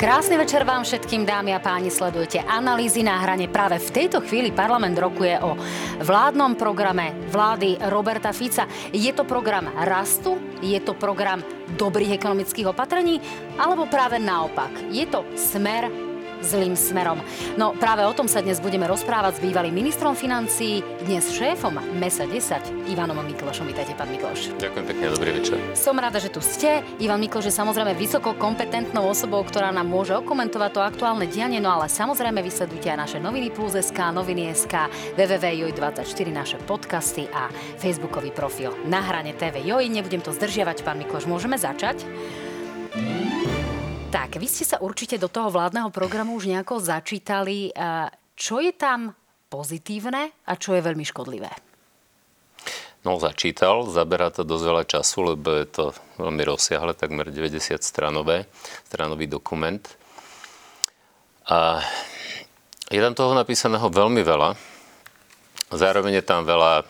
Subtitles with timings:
[0.00, 3.52] Krásny večer vám všetkým, dámy a páni, sledujete analýzy na hrane.
[3.52, 5.60] Práve v tejto chvíli parlament rokuje o
[6.00, 8.64] vládnom programe vlády Roberta Fica.
[8.96, 10.40] Je to program rastu?
[10.64, 11.44] Je to program
[11.76, 13.20] dobrých ekonomických opatrení?
[13.60, 14.72] Alebo práve naopak?
[14.88, 15.92] Je to smer
[16.42, 17.20] zlým smerom.
[17.56, 22.26] No práve o tom sa dnes budeme rozprávať s bývalým ministrom financií, dnes šéfom MESA
[22.26, 23.68] 10, Ivanom Miklošom.
[23.68, 24.52] Vítajte, pán Mikloš.
[24.58, 25.56] Ďakujem pekne, dobrý večer.
[25.76, 26.82] Som rada, že tu ste.
[26.98, 31.70] Ivan Mikloš je samozrejme vysoko kompetentnou osobou, ktorá nám môže okomentovať to aktuálne dianie, no
[31.70, 38.32] ale samozrejme vysledujte aj naše noviny Plus SK, noviny SK, www.joj24, naše podcasty a facebookový
[38.34, 39.86] profil na hrane TV Joj.
[39.86, 42.02] Nebudem to zdržiavať, pán Mikloš, môžeme začať?
[44.10, 47.70] Tak, vy ste sa určite do toho vládneho programu už nejako začítali.
[48.34, 49.14] Čo je tam
[49.46, 51.46] pozitívne a čo je veľmi škodlivé?
[53.06, 55.84] No, začítal, zaberá to dosť veľa času, lebo je to
[56.18, 58.50] veľmi rozsiahle, takmer 90 stranové,
[58.90, 59.80] stranový dokument.
[61.46, 61.78] A
[62.90, 64.58] je tam toho napísaného veľmi veľa.
[65.70, 66.82] Zároveň je tam veľa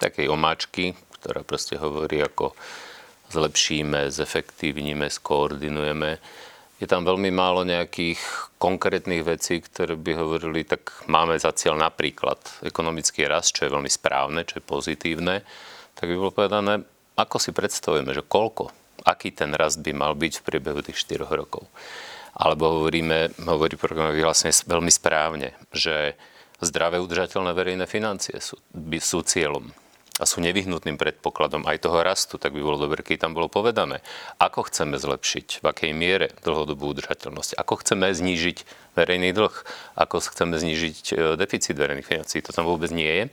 [0.00, 2.56] takej omáčky, ktorá proste hovorí, ako
[3.30, 6.18] zlepšíme, zefektívnime, skoordinujeme.
[6.80, 8.18] Je tam veľmi málo nejakých
[8.56, 13.88] konkrétnych vecí, ktoré by hovorili, tak máme za cieľ napríklad ekonomický rast, čo je veľmi
[13.88, 15.44] správne, čo je pozitívne.
[15.94, 16.80] Tak by bolo povedané,
[17.20, 18.72] ako si predstavujeme, že koľko,
[19.04, 21.68] aký ten rast by mal byť v priebehu tých 4 rokov.
[22.32, 26.16] Alebo hovoríme, hovorí program vyhlásenie veľmi správne, že
[26.64, 28.56] zdravé udržateľné verejné financie sú,
[29.00, 29.68] sú cieľom
[30.18, 34.04] a sú nevyhnutným predpokladom aj toho rastu, tak by bolo dobre, keď tam bolo povedané,
[34.36, 38.58] ako chceme zlepšiť, v akej miere dlhodobú udržateľnosť, ako chceme znížiť
[38.98, 39.54] verejný dlh,
[39.96, 42.42] ako chceme znížiť e, deficit verejných financií.
[42.42, 43.24] To tam vôbec nie je.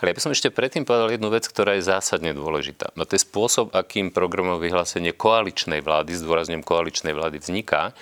[0.00, 2.94] Ale ja by som ešte predtým povedal jednu vec, ktorá je zásadne dôležitá.
[2.94, 7.92] No to je spôsob, akým programové vyhlásenie koaličnej vlády, zdôrazňujem koaličnej vlády, vzniká.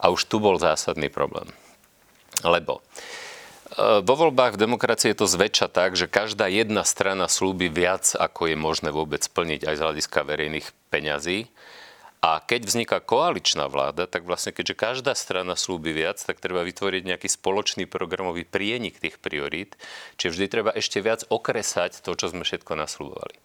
[0.00, 1.48] A už tu bol zásadný problém.
[2.40, 2.80] Lebo
[3.78, 8.50] vo voľbách v demokracii je to zväčša tak, že každá jedna strana slúbi viac, ako
[8.50, 11.46] je možné vôbec splniť aj z hľadiska verejných peňazí.
[12.20, 17.02] A keď vzniká koaličná vláda, tak vlastne keďže každá strana slúbi viac, tak treba vytvoriť
[17.08, 19.80] nejaký spoločný programový prienik tých priorít.
[20.20, 23.40] Čiže vždy treba ešte viac okresať to, čo sme všetko naslúbovali.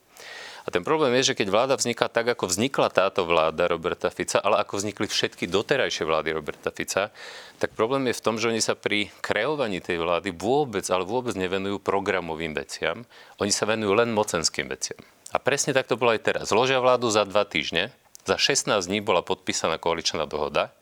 [0.66, 4.42] A ten problém je, že keď vláda vzniká tak, ako vznikla táto vláda Roberta Fica,
[4.42, 7.14] ale ako vznikli všetky doterajšie vlády Roberta Fica,
[7.62, 11.38] tak problém je v tom, že oni sa pri kreovaní tej vlády vôbec, ale vôbec
[11.38, 13.06] nevenujú programovým veciam.
[13.38, 14.98] Oni sa venujú len mocenským veciam.
[15.30, 16.50] A presne tak to bolo aj teraz.
[16.50, 17.94] Zložia vládu za dva týždne,
[18.26, 20.74] za 16 dní bola podpísaná koaličná dohoda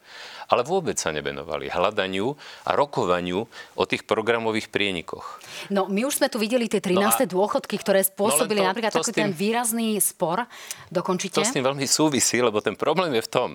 [0.53, 2.37] ale vôbec sa nevenovali hľadaniu
[2.69, 5.41] a rokovaniu o tých programových prienikoch.
[5.73, 6.93] No, my už sme tu videli tie 13.
[6.93, 7.25] No a...
[7.25, 10.45] dôchodky, ktoré spôsobili no to, napríklad to taký tým, ten výrazný spor.
[10.93, 11.41] Dokončite?
[11.41, 13.49] To s tým veľmi súvisí, lebo ten problém je v tom,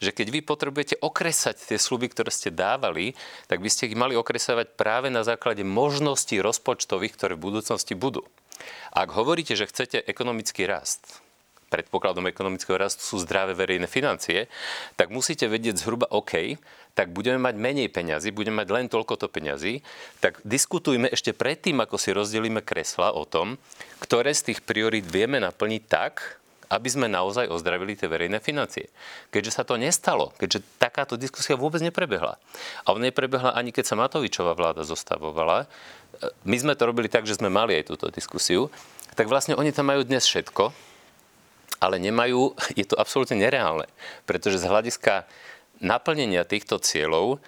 [0.00, 3.12] že keď vy potrebujete okresať tie sluby, ktoré ste dávali,
[3.44, 8.24] tak by ste ich mali okresávať práve na základe možností rozpočtových, ktoré v budúcnosti budú.
[8.96, 11.20] Ak hovoríte, že chcete ekonomický rast,
[11.70, 14.50] predpokladom ekonomického rastu sú zdravé verejné financie,
[14.98, 16.58] tak musíte vedieť zhruba OK,
[16.98, 19.80] tak budeme mať menej peňazí, budeme mať len toľkoto peňazí,
[20.18, 23.56] tak diskutujme ešte predtým, ako si rozdelíme kresla o tom,
[24.02, 28.86] ktoré z tých priorít vieme naplniť tak, aby sme naozaj ozdravili tie verejné financie.
[29.34, 32.38] Keďže sa to nestalo, keďže takáto diskusia vôbec neprebehla.
[32.86, 35.66] A ona neprebehla ani keď sa Matovičová vláda zostavovala.
[36.46, 38.70] My sme to robili tak, že sme mali aj túto diskusiu.
[39.18, 40.89] Tak vlastne oni tam majú dnes všetko,
[41.80, 43.88] ale nemajú, je to absolútne nereálne,
[44.28, 45.26] pretože z hľadiska
[45.80, 47.40] naplnenia týchto cieľov,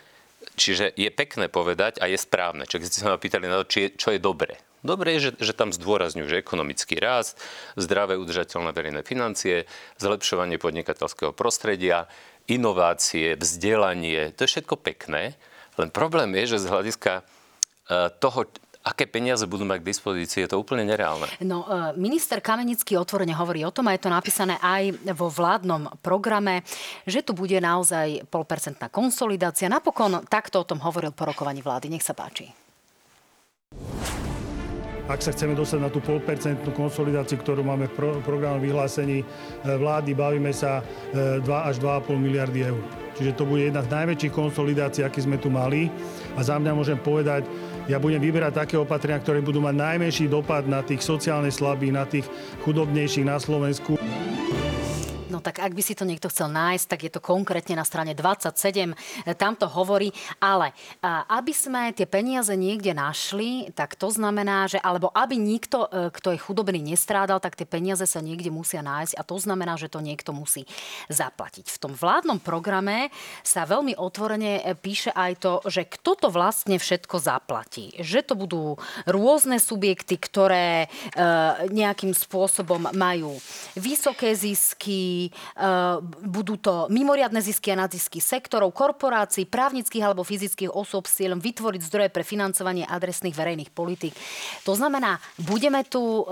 [0.57, 3.79] čiže je pekné povedať a je správne, keď ste sa ma pýtali na to, či
[3.87, 4.59] je, čo je dobré.
[4.83, 7.39] Dobre je, že, že tam zdôrazňujú, že ekonomický rast,
[7.79, 9.71] zdravé udržateľné verejné financie,
[10.03, 12.11] zlepšovanie podnikateľského prostredia,
[12.51, 15.39] inovácie, vzdelanie, to je všetko pekné,
[15.79, 17.23] len problém je, že z hľadiska e,
[18.19, 18.51] toho,
[18.83, 21.31] aké peniaze budú mať k dispozícii, je to úplne nereálne.
[21.47, 26.03] No, e, minister Kamenický otvorene hovorí o tom, a je to napísané aj vo vládnom
[26.03, 26.67] programe,
[27.07, 29.71] že tu bude naozaj polpercentná konsolidácia.
[29.71, 31.89] Napokon takto o tom hovoril po rokovaní vlády.
[31.89, 32.51] Nech sa páči.
[35.11, 39.27] Ak sa chceme dostať na tú polpercentnú konsolidáciu, ktorú máme v pro- programu vyhlásení e,
[39.67, 42.83] vlády, bavíme sa 2 e, až 2,5 miliardy eur.
[43.13, 45.93] Čiže to bude jedna z najväčších konsolidácií, aké sme tu mali.
[46.33, 47.45] A za mňa môžem povedať,
[47.91, 52.05] ja budem vyberať také opatrenia, ktoré budú mať najmenší dopad na tých sociálne slabých, na
[52.07, 52.27] tých
[52.63, 53.99] chudobnejších na Slovensku.
[55.33, 58.13] No tak ak by si to niekto chcel nájsť, tak je to konkrétne na strane
[58.13, 58.93] 27,
[59.41, 60.13] tam to hovorí,
[60.45, 60.77] ale
[61.33, 66.37] aby sme tie peniaze niekde našli, tak to znamená, že alebo aby nikto, e, kto
[66.37, 70.05] je chudobný, nestrádal, tak tie peniaze sa niekde musia nájsť a to znamená, že to
[70.05, 70.69] niekto musí
[71.09, 71.65] zaplatiť.
[71.73, 73.09] V tom vládnom programe
[73.41, 77.97] sa veľmi otvorene e, píše aj to, že kto to vlastne všetko zaplatí.
[77.97, 78.63] Že to budú
[79.09, 80.87] rôzne subjekty, ktoré e,
[81.73, 83.41] nejakým spôsobom majú
[83.81, 85.22] vysoké zisky,
[86.25, 91.81] budú to mimoriadne zisky a nadzisky sektorov, korporácií, právnických alebo fyzických osôb s cieľom vytvoriť
[91.85, 94.17] zdroje pre financovanie adresných verejných politík.
[94.65, 96.25] To znamená, budeme tu e,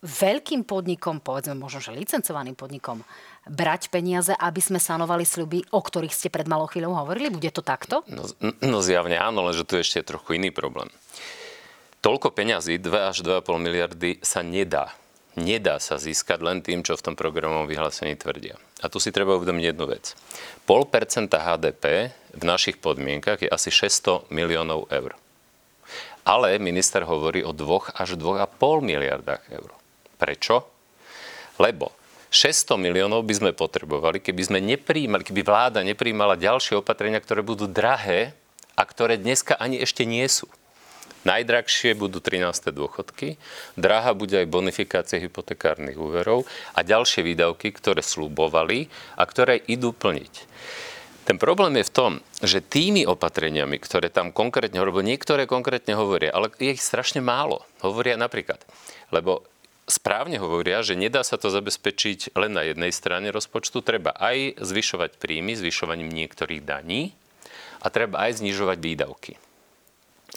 [0.00, 3.04] veľkým podnikom, povedzme možno, že licencovaným podnikom,
[3.44, 7.28] brať peniaze, aby sme sanovali sľuby, o ktorých ste pred malou chvíľou hovorili?
[7.28, 8.00] Bude to takto?
[8.08, 8.24] No,
[8.64, 10.88] no zjavne áno, lenže tu ešte je trochu iný problém.
[12.00, 14.92] Toľko peňazí, 2 až 2,5 miliardy, sa nedá
[15.38, 18.58] nedá sa získať len tým, čo v tom programovom vyhlásení tvrdia.
[18.82, 20.14] A tu si treba uvedomiť jednu vec.
[20.66, 25.14] Pol percenta HDP v našich podmienkach je asi 600 miliónov eur.
[26.24, 28.48] Ale minister hovorí o 2 až 2,5
[28.80, 29.70] miliardách eur.
[30.16, 30.64] Prečo?
[31.60, 31.92] Lebo
[32.34, 37.70] 600 miliónov by sme potrebovali, keby sme nepríjmali, keby vláda nepríjmala ďalšie opatrenia, ktoré budú
[37.70, 38.34] drahé
[38.74, 40.50] a ktoré dneska ani ešte nie sú.
[41.24, 42.68] Najdrahšie budú 13.
[42.68, 43.40] dôchodky,
[43.80, 46.44] drahá bude aj bonifikácia hypotekárnych úverov
[46.76, 50.34] a ďalšie výdavky, ktoré slúbovali a ktoré idú plniť.
[51.24, 52.12] Ten problém je v tom,
[52.44, 57.64] že tými opatreniami, ktoré tam konkrétne hovoria, niektoré konkrétne hovoria, ale je ich strašne málo.
[57.80, 58.60] Hovoria napríklad,
[59.08, 59.48] lebo
[59.88, 65.16] správne hovoria, že nedá sa to zabezpečiť len na jednej strane rozpočtu, treba aj zvyšovať
[65.16, 67.16] príjmy zvyšovaním niektorých daní
[67.80, 69.32] a treba aj znižovať výdavky.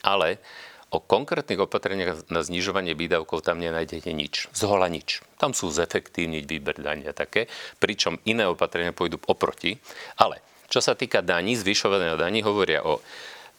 [0.08, 0.40] Ale
[0.88, 4.48] O konkrétnych opatreniach na znižovanie výdavkov tam nenájdete nič.
[4.56, 5.20] Zhola nič.
[5.36, 7.52] Tam sú zefektívniť výber dania také,
[7.84, 9.76] pričom iné opatrenia pôjdu oproti.
[10.16, 10.40] Ale
[10.72, 13.04] čo sa týka daní, zvyšovania daní, hovoria o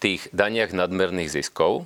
[0.01, 1.85] tých daniach nadmerných ziskov,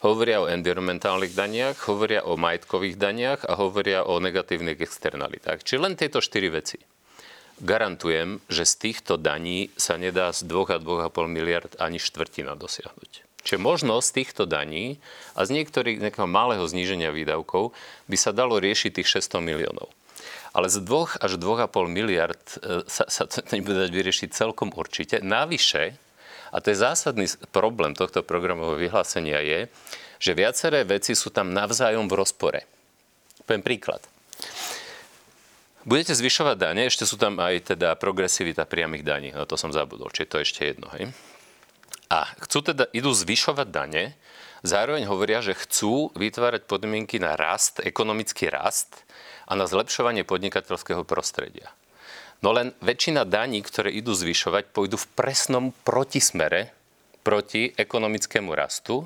[0.00, 5.68] hovoria o environmentálnych daniach, hovoria o majetkových daniach a hovoria o negatívnych externalitách.
[5.68, 6.80] Čiže len tieto štyri veci.
[7.58, 13.27] Garantujem, že z týchto daní sa nedá z 2 a 2,5 miliard ani štvrtina dosiahnuť.
[13.46, 14.98] Čiže možno z týchto daní
[15.38, 17.70] a z niektorých nejakého malého zníženia výdavkov
[18.10, 19.88] by sa dalo riešiť tých 600 miliónov.
[20.56, 25.22] Ale z 2 až 2,5 miliard e, sa, sa to nebude dať vyriešiť celkom určite.
[25.22, 25.94] Navyše,
[26.50, 29.60] a to je zásadný problém tohto programového vyhlásenia je,
[30.18, 32.60] že viaceré veci sú tam navzájom v rozpore.
[33.46, 34.02] Poviem príklad.
[35.88, 40.12] Budete zvyšovať dane, ešte sú tam aj teda progresivita priamých daní, na to som zabudol,
[40.12, 40.90] čiže to ešte jedno.
[40.92, 41.14] Hej?
[42.08, 44.16] A chcú teda, idú zvyšovať dane,
[44.64, 49.04] zároveň hovoria, že chcú vytvárať podmienky na rast, ekonomický rast
[49.44, 51.68] a na zlepšovanie podnikateľského prostredia.
[52.40, 56.70] No len väčšina daní, ktoré idú zvyšovať, pôjdu v presnom protismere
[57.26, 59.04] proti ekonomickému rastu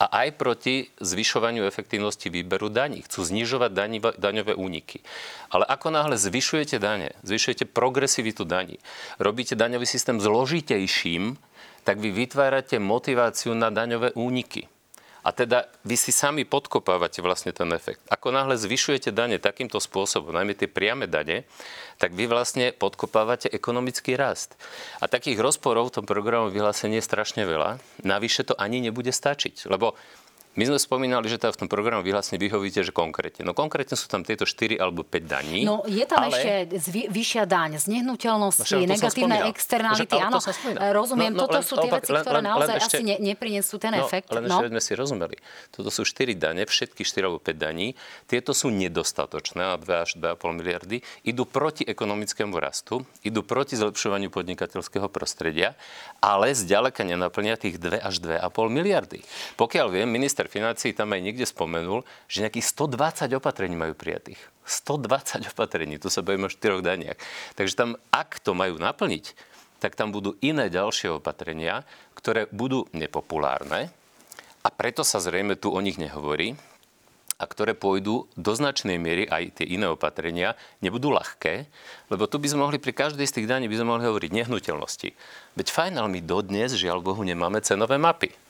[0.00, 3.04] a aj proti zvyšovaniu efektívnosti výberu daní.
[3.04, 5.04] Chcú znižovať daní, daňové úniky.
[5.52, 8.80] Ale ako náhle zvyšujete dane, zvyšujete progresivitu daní,
[9.20, 11.36] robíte daňový systém zložitejším,
[11.84, 14.68] tak vy vytvárate motiváciu na daňové úniky.
[15.20, 18.00] A teda vy si sami podkopávate vlastne ten efekt.
[18.08, 21.44] Ako náhle zvyšujete dane takýmto spôsobom, najmä tie priame dane,
[22.00, 24.56] tak vy vlastne podkopávate ekonomický rast.
[25.04, 27.76] A takých rozporov v tom programu vyhlásenie je strašne veľa.
[28.00, 29.68] Navyše to ani nebude stačiť.
[29.68, 29.92] Lebo
[30.58, 33.46] my sme spomínali, že teda v tom programu vyhlásne vyhovíte, že konkrétne.
[33.46, 35.62] No konkrétne sú tam tieto 4 alebo 5 daní.
[35.62, 36.34] No je tam ale...
[36.34, 36.52] ešte
[36.90, 40.16] zvy, vyššia daň z nehnuteľnosti, no, negatívne externality.
[40.18, 40.42] Áno,
[40.90, 43.02] rozumiem, no, no, toto len, sú tie opak, veci, ktoré len, naozaj len ešte, asi
[43.06, 44.26] ne, neprinesú ten no, efekt.
[44.34, 44.58] Len no.
[44.58, 45.36] ešte sme si rozumeli.
[45.72, 47.94] Toto sú 4 dane, všetky 4 alebo 5 daní.
[48.26, 50.96] Tieto sú nedostatočné, a 2 až 2,5 miliardy.
[51.22, 55.78] Idú proti ekonomickému rastu, idú proti zlepšovaniu podnikateľského prostredia,
[56.18, 59.22] ale zďaleka nenaplnia tých 2 až 2,5 miliardy.
[59.56, 64.40] Pokiaľ viem, minister minister financí tam aj niekde spomenul, že nejakých 120 opatrení majú prijatých.
[64.64, 67.20] 120 opatrení, tu sa bavíme o štyroch daniach.
[67.60, 69.36] Takže tam, ak to majú naplniť,
[69.84, 71.84] tak tam budú iné ďalšie opatrenia,
[72.16, 73.92] ktoré budú nepopulárne
[74.64, 76.56] a preto sa zrejme tu o nich nehovorí
[77.40, 81.68] a ktoré pôjdu do značnej miery, aj tie iné opatrenia, nebudú ľahké,
[82.12, 85.08] lebo tu by sme mohli pri každej z tých daní by sme mohli hovoriť nehnuteľnosti.
[85.56, 88.49] Veď fajn, ale my dodnes, žiaľ Bohu, nemáme cenové mapy.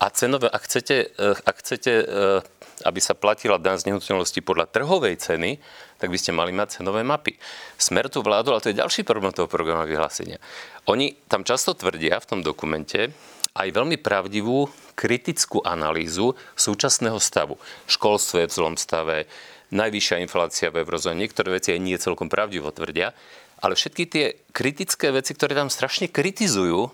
[0.00, 2.40] A cenové, ak chcete, eh, ak chcete eh,
[2.84, 5.60] aby sa platila daň z nehnuteľnosti podľa trhovej ceny,
[6.00, 7.36] tak by ste mali mať cenové mapy.
[7.76, 10.40] Smer tu vládu, ale to je ďalší problém toho programu vyhlásenia.
[10.88, 13.12] Oni tam často tvrdia v tom dokumente
[13.52, 17.60] aj veľmi pravdivú kritickú analýzu súčasného stavu.
[17.90, 19.28] Školstvo je v zlom stave,
[19.74, 21.20] najvyššia inflácia v eurozóne.
[21.20, 23.12] Niektoré veci aj nie celkom pravdivo tvrdia,
[23.60, 24.26] ale všetky tie
[24.56, 26.90] kritické veci, ktoré tam strašne kritizujú,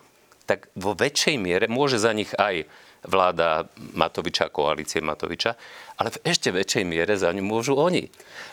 [0.46, 2.66] tak vo väčšej miere môže za nich aj
[3.06, 5.54] vláda Matoviča, koalície Matoviča,
[5.96, 8.10] ale v ešte väčšej miere za ňu môžu oni.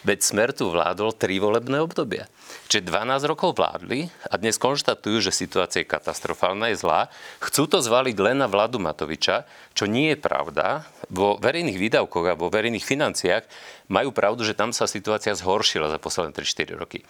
[0.08, 2.32] Veď Smer tu vládol tri volebné obdobia.
[2.72, 7.12] Čiže 12 rokov vládli a dnes konštatujú, že situácia je katastrofálna, je zlá.
[7.44, 9.44] Chcú to zvaliť len na vládu Matoviča,
[9.76, 10.88] čo nie je pravda.
[11.12, 13.44] Vo verejných výdavkoch a vo verejných financiách
[13.92, 17.04] majú pravdu, že tam sa situácia zhoršila za posledné 3-4 roky.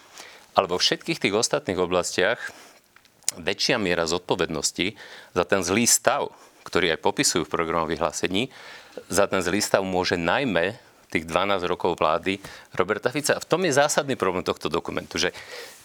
[0.58, 2.40] Ale vo všetkých tých ostatných oblastiach
[3.38, 4.94] väčšia miera zodpovednosti
[5.34, 6.30] za ten zlý stav,
[6.64, 8.50] ktorý aj popisujú v programu vyhlásení,
[9.12, 10.78] za ten zlý stav môže najmä
[11.14, 12.42] tých 12 rokov vlády
[12.74, 13.38] Roberta Fica.
[13.38, 15.30] V tom je zásadný problém tohto dokumentu, že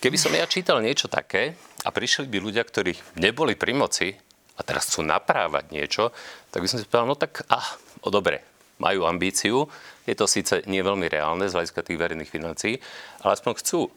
[0.01, 1.53] keby som ja čítal niečo také
[1.85, 4.17] a prišli by ľudia, ktorí neboli pri moci
[4.57, 6.17] a teraz chcú naprávať niečo,
[6.49, 8.41] tak by som si povedal, no tak, ah, o dobre,
[8.81, 9.69] majú ambíciu,
[10.09, 12.81] je to síce nie veľmi reálne z hľadiska tých verejných financií,
[13.21, 13.93] ale aspoň chcú.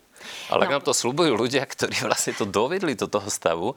[0.53, 0.65] Ale no.
[0.69, 3.73] ak nám to slúbujú ľudia, ktorí vlastne to dovedli do toho stavu,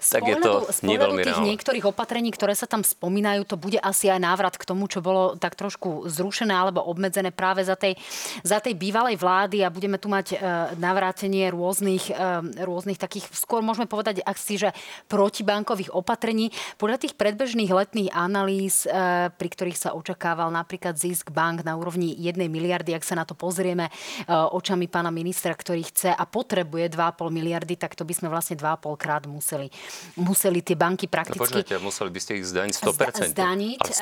[0.00, 4.08] tak je to z pohľadu tých niektorých opatrení, ktoré sa tam spomínajú, to bude asi
[4.08, 8.00] aj návrat k tomu, čo bolo tak trošku zrušené alebo obmedzené práve za tej,
[8.40, 10.36] za tej bývalej vlády a budeme tu mať e,
[10.80, 14.72] navrátenie rôznych, e, rôznych takých, skôr môžeme povedať, ak si, že
[15.12, 16.48] protibankových opatrení.
[16.80, 22.16] Podľa tých predbežných letných analýz, e, pri ktorých sa očakával napríklad zisk bank na úrovni
[22.16, 23.92] 1 miliardy, ak sa na to pozrieme
[24.30, 28.96] očami pána ministra, ktorý chce a potrebuje 2,5 miliardy, tak to by sme vlastne 2,5
[29.00, 29.72] krát museli
[30.18, 31.38] museli tie banky prakticky...
[31.38, 33.34] No počujete, museli by ste ich zdaniť 100%.
[33.34, 33.78] Zdaniť.
[33.80, 33.94] Ale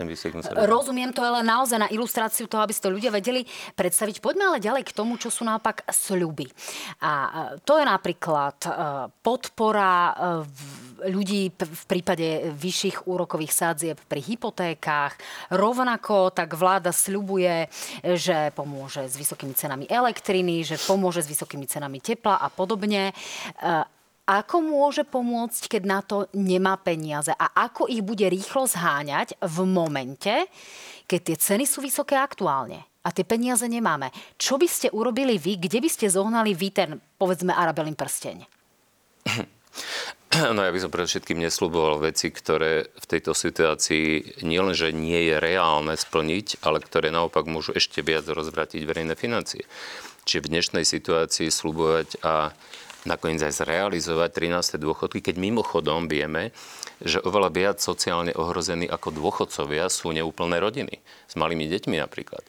[0.00, 0.54] 100% by ste ich museli.
[0.64, 4.18] Rozumiem to, ale naozaj na ilustráciu toho, aby ste ľudia vedeli predstaviť.
[4.20, 6.48] Poďme ale ďalej k tomu, čo sú naopak sľuby.
[7.02, 7.12] A
[7.62, 8.70] to je napríklad e,
[9.20, 10.16] podpora
[11.04, 15.12] ľudí v prípade vyšších úrokových sádzieb pri hypotékách.
[15.52, 17.68] Rovnako tak vláda sľubuje,
[18.16, 23.12] že pomôže s vysokými cenami elektriny, že pomôže s vysokými cenami tepla a podobne.
[24.26, 29.58] Ako môže pomôcť, keď na to nemá peniaze a ako ich bude rýchlo zháňať v
[29.62, 30.50] momente,
[31.06, 34.10] keď tie ceny sú vysoké aktuálne a tie peniaze nemáme.
[34.34, 38.42] Čo by ste urobili vy, kde by ste zohnali vy ten, povedzme, Arabelin prsteň?
[40.50, 45.94] No ja by som predovšetkým nesľuboval veci, ktoré v tejto situácii nielenže nie je reálne
[45.94, 49.64] splniť, ale ktoré naopak môžu ešte viac rozvratiť verejné financie.
[50.26, 52.50] Čiže v dnešnej situácii slubovať a
[53.06, 54.82] nakoniec aj zrealizovať 13.
[54.82, 56.50] dôchodky, keď mimochodom vieme,
[57.00, 60.98] že oveľa viac sociálne ohrození ako dôchodcovia sú neúplné rodiny.
[61.30, 62.42] S malými deťmi napríklad.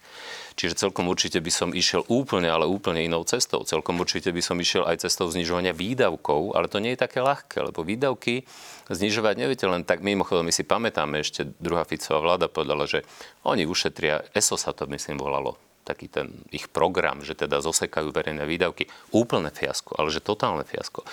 [0.58, 3.62] Čiže celkom určite by som išiel úplne, ale úplne inou cestou.
[3.62, 7.70] Celkom určite by som išiel aj cestou znižovania výdavkov, ale to nie je také ľahké,
[7.70, 8.42] lebo výdavky
[8.90, 10.02] znižovať neviete len tak.
[10.02, 13.06] Mimochodom, my si pamätáme, ešte druhá Ficová vláda povedala, že
[13.46, 18.44] oni ušetria, ESO sa to myslím volalo, taký ten ich program, že teda zosekajú verejné
[18.44, 18.92] výdavky.
[19.16, 21.08] Úplné fiasko, ale že totálne fiasko.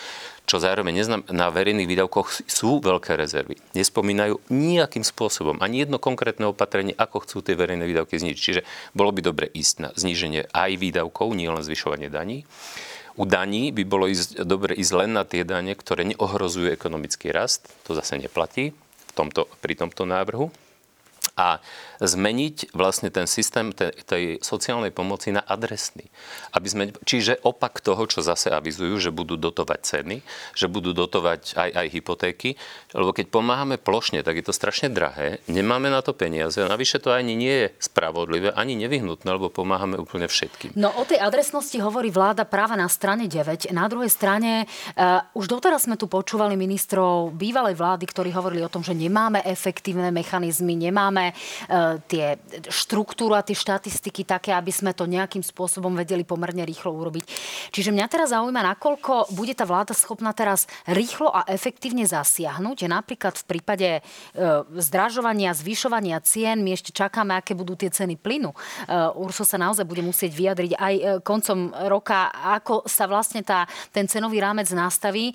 [0.44, 3.56] Čo zároveň neznam, na verejných výdavkoch sú veľké rezervy.
[3.78, 8.42] Nespomínajú nejakým spôsobom ani jedno konkrétne opatrenie, ako chcú tie verejné výdavky znižiť.
[8.42, 8.62] Čiže
[8.92, 12.42] bolo by dobre ísť na zníženie aj výdavkov, nielen zvyšovanie daní.
[13.14, 17.70] U daní by bolo ísť, dobre ísť len na tie dane, ktoré neohrozujú ekonomický rast.
[17.86, 20.50] To zase neplatí v tomto, pri tomto návrhu
[21.38, 21.58] a
[22.06, 26.08] zmeniť vlastne ten systém tej, sociálnej pomoci na adresný.
[26.52, 30.16] Aby sme, čiže opak toho, čo zase avizujú, že budú dotovať ceny,
[30.54, 32.50] že budú dotovať aj, aj hypotéky,
[32.94, 37.02] lebo keď pomáhame plošne, tak je to strašne drahé, nemáme na to peniaze a navyše
[37.02, 40.76] to ani nie je spravodlivé, ani nevyhnutné, lebo pomáhame úplne všetkým.
[40.78, 43.70] No o tej adresnosti hovorí vláda práve na strane 9.
[43.74, 48.72] Na druhej strane, uh, už doteraz sme tu počúvali ministrov bývalej vlády, ktorí hovorili o
[48.72, 52.38] tom, že nemáme efektívne mechanizmy, nemáme uh, tie
[52.70, 57.24] štruktúru a tie štatistiky také, aby sme to nejakým spôsobom vedeli pomerne rýchlo urobiť.
[57.70, 62.78] Čiže mňa teraz zaujíma, nakoľko bude tá vláda schopná teraz rýchlo a efektívne zasiahnuť.
[62.88, 68.50] Napríklad v prípade uh, zdražovania, zvyšovania cien, my ešte čakáme, aké budú tie ceny plynu.
[68.50, 74.06] Uh, Urso sa naozaj bude musieť vyjadriť aj koncom roka, ako sa vlastne tá, ten
[74.10, 75.34] cenový rámec nastaví.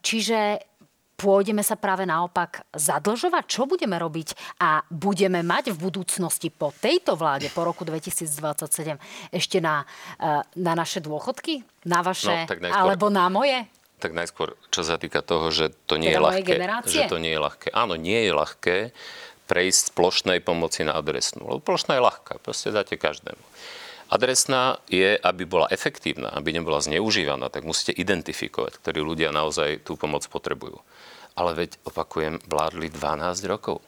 [0.00, 0.73] Čiže
[1.14, 3.44] pôjdeme sa práve naopak zadlžovať?
[3.46, 4.58] Čo budeme robiť?
[4.60, 8.98] A budeme mať v budúcnosti po tejto vláde, po roku 2027,
[9.30, 9.86] ešte na,
[10.18, 11.62] eh, na naše dôchodky?
[11.86, 12.46] Na vaše?
[12.46, 13.66] No, najskôr, alebo na moje?
[14.02, 16.54] Tak najskôr, čo sa týka toho, že to nie teda je ľahké.
[16.90, 17.68] Že to nie je ľahké.
[17.72, 18.76] Áno, nie je ľahké
[19.44, 21.44] prejsť z plošnej pomoci na adresnú.
[21.44, 23.40] Lebo plošná je ľahká, proste dáte každému.
[24.14, 29.98] Adresná je, aby bola efektívna, aby nebola zneužívaná, tak musíte identifikovať, ktorí ľudia naozaj tú
[29.98, 30.78] pomoc potrebujú.
[31.34, 33.82] Ale veď, opakujem, vládli 12 rokov.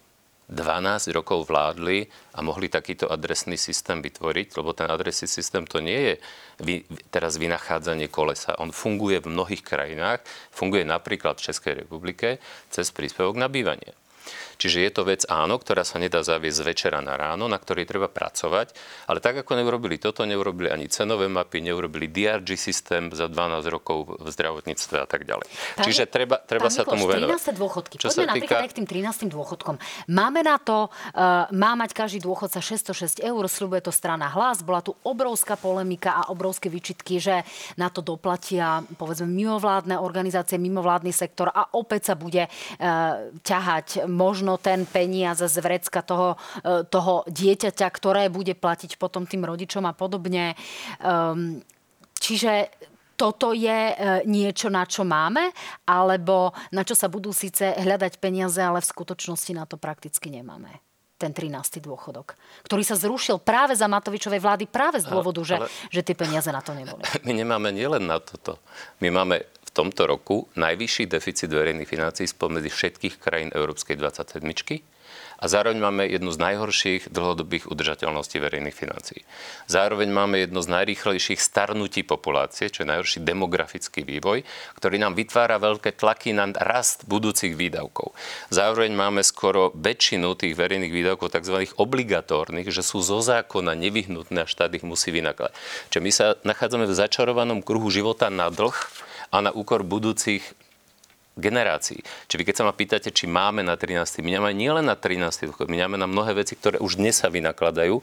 [0.50, 5.98] 12 rokov vládli a mohli takýto adresný systém vytvoriť, lebo ten adresný systém to nie
[5.98, 6.14] je
[6.58, 6.74] vy,
[7.10, 8.58] teraz vynachádzanie kolesa.
[8.58, 13.94] On funguje v mnohých krajinách, funguje napríklad v Českej republike cez príspevok na bývanie.
[14.56, 17.84] Čiže je to vec áno, ktorá sa nedá zaviesť z večera na ráno, na ktorej
[17.84, 18.72] treba pracovať,
[19.08, 24.16] ale tak ako neurobili toto, neurobili ani cenové mapy, neurobili DRG systém za 12 rokov
[24.16, 25.46] v zdravotníctve a tak ďalej.
[25.76, 27.52] Pán, Čiže treba, treba sa tomu venovať.
[27.52, 27.60] 13.
[27.60, 27.94] dôchodky.
[28.00, 28.64] Čo Poďme napríklad týka...
[28.64, 28.86] aj k tým
[29.28, 29.34] 13.
[29.36, 29.74] dôchodkom.
[30.08, 34.64] Máme na to, uh, má mať každý dôchodca 606 eur, slúbuje to strana hlas.
[34.64, 37.42] Bola tu obrovská polemika a obrovské výčitky, že
[37.76, 44.45] na to doplatia povedzme mimovládne organizácie, mimovládny sektor a opäť sa bude uh, ťahať možno
[44.46, 49.82] možno ten peniaz z vrecka toho, e, toho dieťaťa, ktoré bude platiť potom tým rodičom
[49.82, 50.54] a podobne.
[51.02, 51.58] Um,
[52.14, 52.70] čiže
[53.18, 53.94] toto je e,
[54.30, 55.50] niečo, na čo máme,
[55.82, 60.78] alebo na čo sa budú síce hľadať peniaze, ale v skutočnosti na to prakticky nemáme
[61.16, 61.80] ten 13.
[61.80, 62.36] dôchodok,
[62.68, 65.56] ktorý sa zrušil práve za Matovičovej vlády, práve z dôvodu, ale, že,
[65.88, 67.00] že tie peniaze na to neboli.
[67.26, 68.60] My nemáme nielen na toto.
[69.00, 74.40] My máme tomto roku najvyšší deficit verejných financií spomedzi všetkých krajín Európskej 27
[75.36, 79.20] a zároveň máme jednu z najhorších dlhodobých udržateľností verejných financií.
[79.68, 84.48] Zároveň máme jedno z najrýchlejších starnutí populácie, čo je najhorší demografický vývoj,
[84.80, 88.16] ktorý nám vytvára veľké tlaky na rast budúcich výdavkov.
[88.48, 91.68] Zároveň máme skoro väčšinu tých verejných výdavkov tzv.
[91.76, 95.52] obligatórnych, že sú zo zákona nevyhnutné a štát ich musí vynakladať.
[95.92, 98.76] Čiže my sa nachádzame v začarovanom kruhu života na dlh,
[99.30, 100.42] a na úkor budúcich
[101.36, 102.00] generácií.
[102.32, 104.24] Čiže keď sa ma pýtate, či máme na 13.
[104.24, 105.52] My nemáme nielen na 13.
[105.68, 108.00] my máme na mnohé veci, ktoré už dnes sa vynakladajú.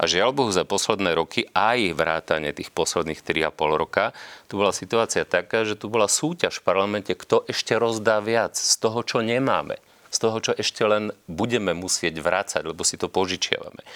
[0.00, 4.16] A žiaľ Bohu za posledné roky, aj vrátane tých posledných 3,5 roka,
[4.48, 8.74] tu bola situácia taká, že tu bola súťaž v parlamente, kto ešte rozdá viac z
[8.80, 9.76] toho, čo nemáme
[10.10, 13.86] z toho, čo ešte len budeme musieť vrácať, lebo si to požičiavame.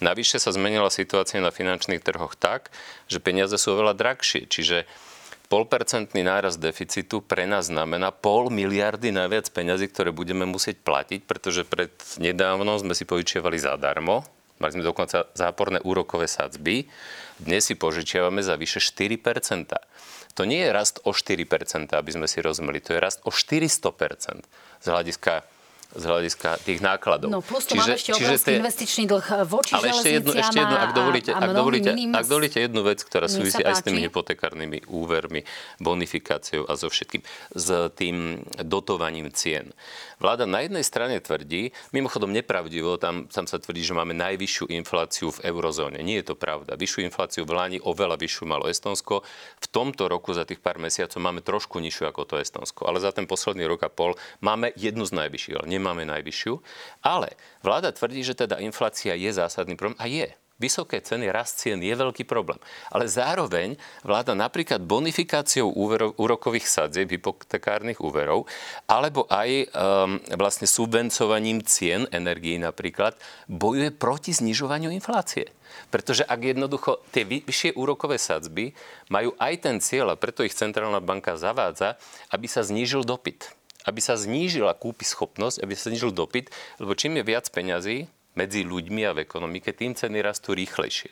[0.00, 2.72] Navyše sa zmenila situácia na finančných trhoch tak,
[3.04, 4.48] že peniaze sú oveľa drahšie.
[4.48, 4.88] Čiže
[5.48, 11.64] polpercentný náraz deficitu pre nás znamená pol miliardy najviac peňazí, ktoré budeme musieť platiť, pretože
[11.64, 14.28] pred nedávno sme si požičiavali zadarmo,
[14.60, 16.86] mali sme dokonca záporné úrokové sadzby,
[17.40, 19.72] dnes si požičiavame za vyše 4%
[20.36, 24.44] To nie je rast o 4 aby sme si rozumeli, to je rast o 400
[24.78, 25.57] z hľadiska
[25.88, 27.32] z hľadiska tých nákladov.
[27.32, 28.60] No plus to čiže, máme ešte obrovský te...
[28.60, 32.26] investičný dlh voči Ale ešte jednu, ešte jednu, ak dovolíte, a, a ak, dovolíte, ak
[32.28, 35.48] dovolíte jednu vec, ktorá súvisí aj s tými hypotekárnymi úvermi,
[35.80, 37.24] bonifikáciou a so všetkým,
[37.56, 39.72] s tým dotovaním cien.
[40.18, 45.30] Vláda na jednej strane tvrdí, mimochodom nepravdivo, tam, tam sa tvrdí, že máme najvyššiu infláciu
[45.30, 46.02] v eurozóne.
[46.02, 46.74] Nie je to pravda.
[46.74, 49.22] Vyššiu infláciu v Lani oveľa vyššiu malo Estonsko.
[49.62, 52.90] V tomto roku za tých pár mesiacov máme trošku nižšiu ako to Estonsko.
[52.90, 56.58] Ale za ten posledný rok a pol máme jednu z najvyšších, ale nemáme najvyššiu.
[57.06, 61.78] Ale vláda tvrdí, že teda inflácia je zásadný problém a je vysoké ceny, rast cien
[61.78, 62.58] je veľký problém.
[62.90, 68.50] Ale zároveň vláda napríklad bonifikáciou úverov, úrokových sadzieb, hypotekárnych úverov,
[68.90, 73.14] alebo aj um, vlastne subvencovaním cien energií napríklad,
[73.46, 75.54] bojuje proti znižovaniu inflácie.
[75.94, 78.74] Pretože ak jednoducho tie vyššie úrokové sadzby
[79.14, 81.94] majú aj ten cieľ, a preto ich Centrálna banka zavádza,
[82.34, 83.54] aby sa znížil dopyt.
[83.86, 86.50] Aby sa znížila kúpy schopnosť, aby sa znížil dopyt,
[86.82, 91.10] lebo čím je viac peňazí, medzi ľuďmi a v ekonomike, tým ceny rastú rýchlejšie.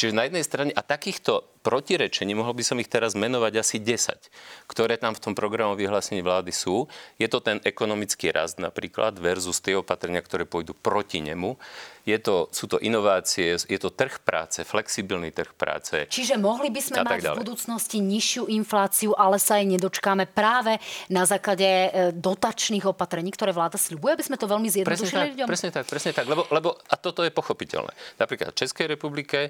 [0.00, 4.68] Čiže na jednej strane, a takýchto protirečení, mohol by som ich teraz menovať asi 10,
[4.68, 6.84] ktoré tam v tom programu vyhlásení vlády sú.
[7.16, 11.56] Je to ten ekonomický rast napríklad versus tie opatrenia, ktoré pôjdu proti nemu
[12.04, 16.04] je to, sú to inovácie, je to trh práce, flexibilný trh práce.
[16.12, 20.76] Čiže mohli by sme mať v budúcnosti nižšiu infláciu, ale sa aj nedočkáme práve
[21.08, 25.48] na základe e, dotačných opatrení, ktoré vláda sľubuje, aby sme to veľmi zjednodušili ľuďom?
[25.48, 27.96] Presne tak, presne tak, lebo, lebo a toto je pochopiteľné.
[28.20, 29.48] Napríklad v Českej republike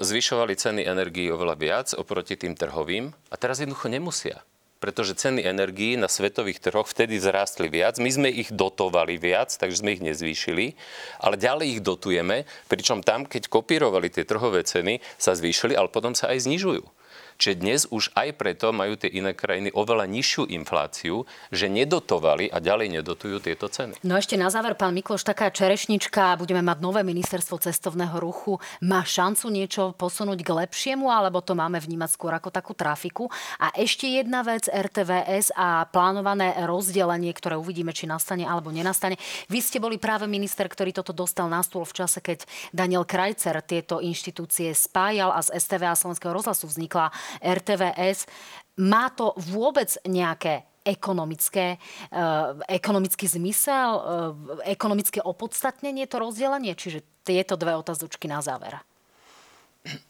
[0.00, 4.44] zvyšovali ceny energii oveľa viac oproti tým trhovým a teraz jednoducho nemusia
[4.84, 7.96] pretože ceny energií na svetových trhoch vtedy zrástli viac.
[7.96, 10.76] My sme ich dotovali viac, takže sme ich nezvýšili,
[11.24, 16.12] ale ďalej ich dotujeme, pričom tam, keď kopírovali tie trhové ceny, sa zvýšili, ale potom
[16.12, 16.84] sa aj znižujú.
[17.38, 22.62] Čiže dnes už aj preto majú tie iné krajiny oveľa nižšiu infláciu, že nedotovali a
[22.62, 23.98] ďalej nedotujú tieto ceny.
[24.06, 28.62] No ešte na záver, pán Mikloš, taká čerešnička, budeme mať nové ministerstvo cestovného ruchu.
[28.84, 33.26] Má šancu niečo posunúť k lepšiemu, alebo to máme vnímať skôr ako takú trafiku?
[33.58, 39.18] A ešte jedna vec, RTVS a plánované rozdelenie, ktoré uvidíme, či nastane alebo nenastane.
[39.50, 43.58] Vy ste boli práve minister, ktorý toto dostal na stôl v čase, keď Daniel Krajcer
[43.64, 47.10] tieto inštitúcie spájal a z STV a Slovenského rozhlasu vznikla
[47.40, 48.26] RTVS.
[48.80, 51.80] Má to vôbec nejaké ekonomické,
[52.68, 53.90] ekonomický zmysel,
[54.68, 56.76] ekonomické opodstatnenie, to rozdelenie?
[56.76, 58.76] Čiže tieto dve otázočky na záver.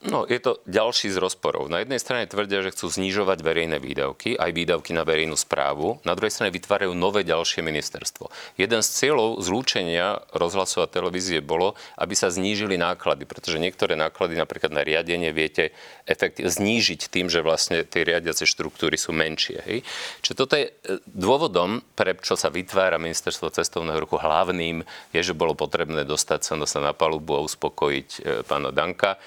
[0.06, 1.66] No, je to ďalší z rozporov.
[1.66, 5.98] Na jednej strane tvrdia, že chcú znižovať verejné výdavky, aj výdavky na verejnú správu.
[6.06, 8.30] Na druhej strane vytvárajú nové ďalšie ministerstvo.
[8.54, 14.38] Jeden z cieľov zlúčenia rozhlasu a televízie bolo, aby sa znížili náklady, pretože niektoré náklady,
[14.38, 15.74] napríklad na riadenie, viete
[16.06, 19.58] efekt znížiť tým, že vlastne tie riadiace štruktúry sú menšie.
[19.66, 19.82] Hej?
[20.22, 25.58] Čiže toto je e, dôvodom, prečo sa vytvára ministerstvo cestovného ruchu hlavným, je, že bolo
[25.58, 29.18] potrebné dostať sa na palubu a uspokojiť e, pána Danka.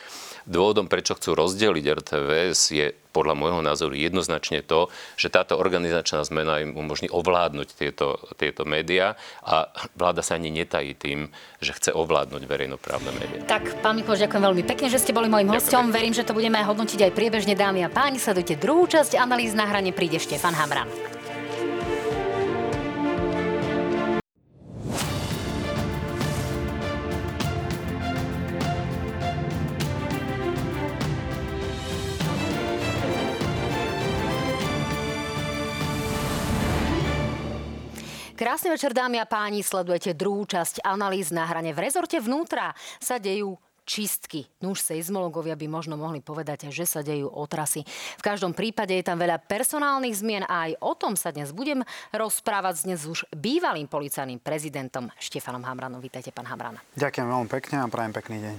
[0.47, 4.87] Dôvodom, prečo chcú rozdeliť RTVS je podľa môjho názoru jednoznačne to,
[5.19, 9.67] že táto organizačná zmena im umožní ovládnuť tieto, tieto médiá a
[9.99, 13.41] vláda sa ani netají tým, že chce ovládnuť verejnoprávne médiá.
[13.43, 15.91] Tak, pán Mikloš, ďakujem veľmi pekne, že ste boli môjim hostom.
[15.91, 18.21] Verím, že to budeme hodnotiť aj priebežne, dámy a páni.
[18.21, 19.91] Sledujte druhú časť analýz na hrane.
[19.91, 21.16] Príde Štefan Hamran.
[38.37, 39.65] Krásny večer, dámy a páni.
[39.65, 41.73] Sledujete druhú časť analýz na hrane.
[41.73, 42.69] V rezorte vnútra
[43.01, 44.45] sa dejú čistky.
[44.61, 47.81] No už seizmologovia by možno mohli povedať, že sa dejú otrasy.
[48.21, 51.81] V každom prípade je tam veľa personálnych zmien a aj o tom sa dnes budem
[52.13, 55.97] rozprávať s dnes už bývalým policajným prezidentom Štefanom Hamranom.
[55.97, 56.77] Vítajte, pán Hamran.
[56.93, 58.55] Ďakujem veľmi pekne a prajem pekný deň.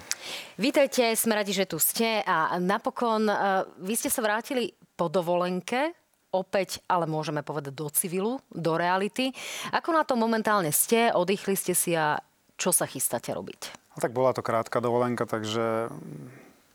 [0.59, 5.95] Vítajte, sme radi, že tu ste a napokon uh, vy ste sa vrátili po dovolenke
[6.33, 9.33] opäť, ale môžeme povedať do civilu, do reality.
[9.73, 11.13] Ako na to momentálne ste?
[11.13, 12.21] Oddychli ste si a
[12.59, 13.93] čo sa chystáte robiť?
[13.97, 15.89] No, tak bola to krátka dovolenka, takže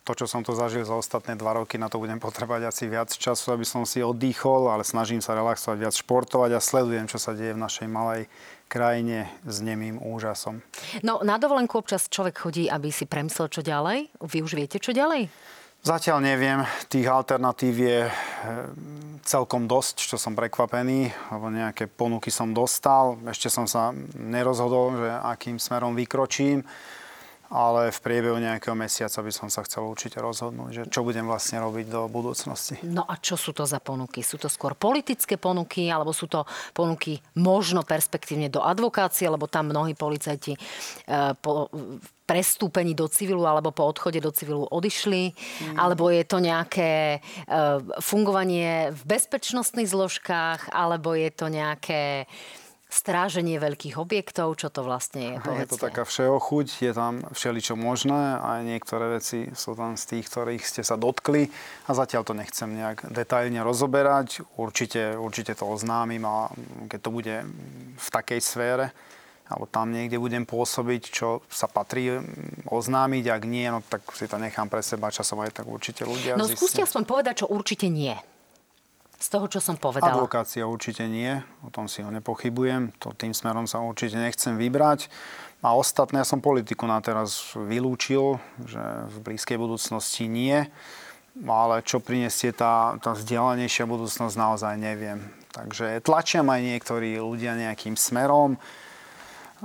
[0.04, 3.08] to, čo som tu zažil za ostatné dva roky, na to budem potrebať asi viac
[3.08, 7.32] času, aby som si oddychol, ale snažím sa relaxovať, viac športovať a sledujem, čo sa
[7.32, 8.28] deje v našej malej
[8.68, 10.60] krajine s nemým úžasom.
[11.08, 14.12] No, na dovolenku občas človek chodí, aby si premyslel, čo ďalej.
[14.20, 15.32] Vy už viete, čo ďalej?
[15.84, 18.14] Zatiaľ neviem, tých alternatív je eh,
[19.28, 23.20] celkom dosť, čo som prekvapený, lebo nejaké ponuky som dostal.
[23.28, 26.64] Ešte som sa nerozhodol, že akým smerom vykročím,
[27.52, 31.60] ale v priebehu nejakého mesiaca by som sa chcel určite rozhodnúť, že čo budem vlastne
[31.60, 32.80] robiť do budúcnosti.
[32.88, 34.24] No a čo sú to za ponuky?
[34.24, 39.76] Sú to skôr politické ponuky, alebo sú to ponuky možno perspektívne do advokácie, lebo tam
[39.76, 41.68] mnohí policajti eh, po,
[42.24, 45.76] prestúpení do civilu alebo po odchode do civilu odišli, mm.
[45.76, 52.26] alebo je to nejaké uh, fungovanie v bezpečnostných zložkách, alebo je to nejaké
[52.94, 55.66] stráženie veľkých objektov, čo to vlastne je, povedzte.
[55.66, 60.30] Je to taká všeochuť, je tam všeličo možné a niektoré veci sú tam z tých,
[60.30, 61.50] ktorých ste sa dotkli
[61.90, 64.46] a zatiaľ to nechcem nejak detailne rozoberať.
[64.62, 66.54] Určite, určite to oznámim a
[66.86, 67.36] keď to bude
[67.98, 68.86] v takej sfére,
[69.50, 72.16] alebo tam niekde budem pôsobiť, čo sa patrí
[72.68, 73.24] oznámiť.
[73.28, 76.48] Ak nie, no tak si to nechám pre seba časom aj tak určite ľudia No
[76.48, 78.16] skúste aspoň povedať, čo určite nie.
[79.20, 80.20] Z toho, čo som povedala.
[80.20, 81.32] Advokácia určite nie,
[81.64, 82.92] o tom si ho nepochybujem.
[83.00, 85.08] To tým smerom sa určite nechcem vybrať.
[85.64, 88.36] A ostatné, ja som politiku na teraz vylúčil,
[88.68, 90.68] že v blízkej budúcnosti nie.
[91.40, 95.24] Ale čo prinesie tá, tá vzdialenejšia budúcnosť, naozaj neviem.
[95.56, 98.60] Takže tlačia aj niektorí ľudia nejakým smerom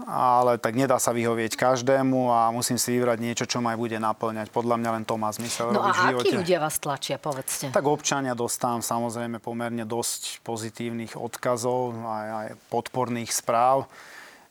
[0.06, 3.98] ale tak nedá sa vyhovieť každému a musím si vybrať niečo, čo ma aj bude
[3.98, 4.52] naplňať.
[4.52, 6.22] Podľa mňa len to má zmysel no robiť v živote.
[6.22, 7.74] akí ľudia vás tlačia, povedzte?
[7.74, 13.90] Tak občania dostávam samozrejme pomerne dosť pozitívnych odkazov, aj, aj podporných správ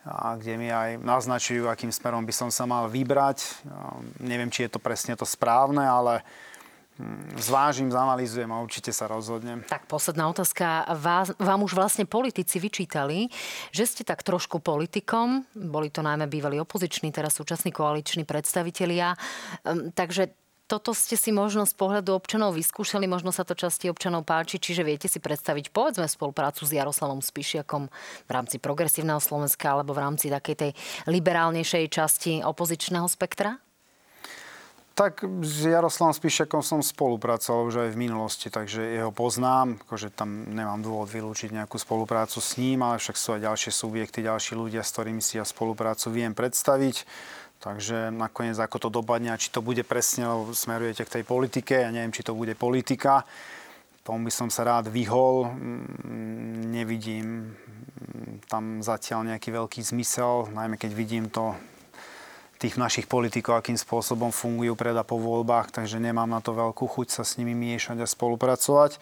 [0.08, 3.44] a kde mi aj naznačujú, akým smerom by som sa mal vybrať.
[4.24, 6.24] Neviem, či je to presne to správne, ale
[7.38, 9.62] zvážim, zanalýzujem a určite sa rozhodnem.
[9.70, 10.90] Tak posledná otázka.
[10.98, 13.30] Vás, vám už vlastne politici vyčítali,
[13.70, 19.14] že ste tak trošku politikom, boli to najmä bývalí opoziční, teraz súčasní koaliční predstavitelia.
[19.64, 20.34] Hm, takže
[20.68, 24.84] toto ste si možno z pohľadu občanov vyskúšali, možno sa to časti občanov páči, čiže
[24.84, 27.88] viete si predstaviť povedzme spoluprácu s Jaroslavom Spišiakom
[28.28, 30.72] v rámci progresívneho Slovenska alebo v rámci takej tej
[31.08, 33.56] liberálnejšej časti opozičného spektra?
[34.98, 40.50] Tak s Jaroslavom Spíšakom som spolupracoval už aj v minulosti, takže jeho poznám, akože tam
[40.50, 44.82] nemám dôvod vylúčiť nejakú spoluprácu s ním, ale však sú aj ďalšie subjekty, ďalší ľudia,
[44.82, 47.06] s ktorými si ja spoluprácu viem predstaviť.
[47.62, 51.94] Takže nakoniec ako to dopadne, či to bude presne, lebo smerujete k tej politike, ja
[51.94, 53.22] neviem, či to bude politika.
[54.02, 55.46] Tomu by som sa rád vyhol.
[55.46, 57.54] Mm, nevidím
[58.50, 61.54] tam zatiaľ nejaký veľký zmysel, najmä keď vidím to
[62.58, 66.90] tých našich politikov, akým spôsobom fungujú pred a po voľbách, takže nemám na to veľkú
[66.90, 68.98] chuť sa s nimi miešať a spolupracovať.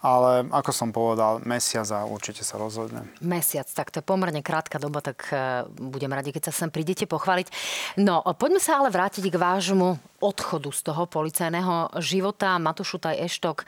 [0.00, 3.04] Ale ako som povedal, mesiac a určite sa rozhodnem.
[3.20, 7.04] Mesiac, tak to je pomerne krátka doba, tak e, budem radi, keď sa sem prídete
[7.04, 7.52] pochváliť.
[8.00, 12.56] No, poďme sa ale vrátiť k vášmu odchodu z toho policajného života.
[12.56, 13.66] Matušu Taj Eštok e,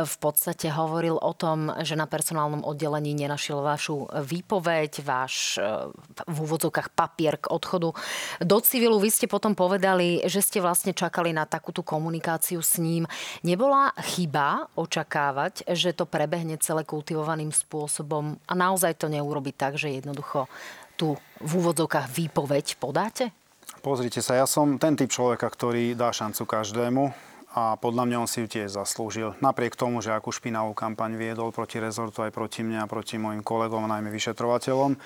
[0.00, 5.92] v podstate hovoril o tom, že na personálnom oddelení nenašiel vašu výpoveď, váš e,
[6.24, 7.92] v úvodzovkách papier k odchodu
[8.40, 8.96] do civilu.
[8.96, 13.04] Vy ste potom povedali, že ste vlastne čakali na takúto komunikáciu s ním.
[13.44, 19.90] Nebola chyba očakávať, že to prebehne celé kultivovaným spôsobom a naozaj to neurobi tak, že
[19.98, 20.46] jednoducho
[20.94, 23.34] tu v úvodzovkách výpoveď podáte?
[23.82, 27.12] Pozrite sa, ja som ten typ človeka, ktorý dá šancu každému
[27.56, 29.32] a podľa mňa on si ju tiež zaslúžil.
[29.40, 33.40] Napriek tomu, že akú špinavú kampaň viedol proti rezortu aj proti mne a proti mojim
[33.40, 34.98] kolegom, najmä vyšetrovateľom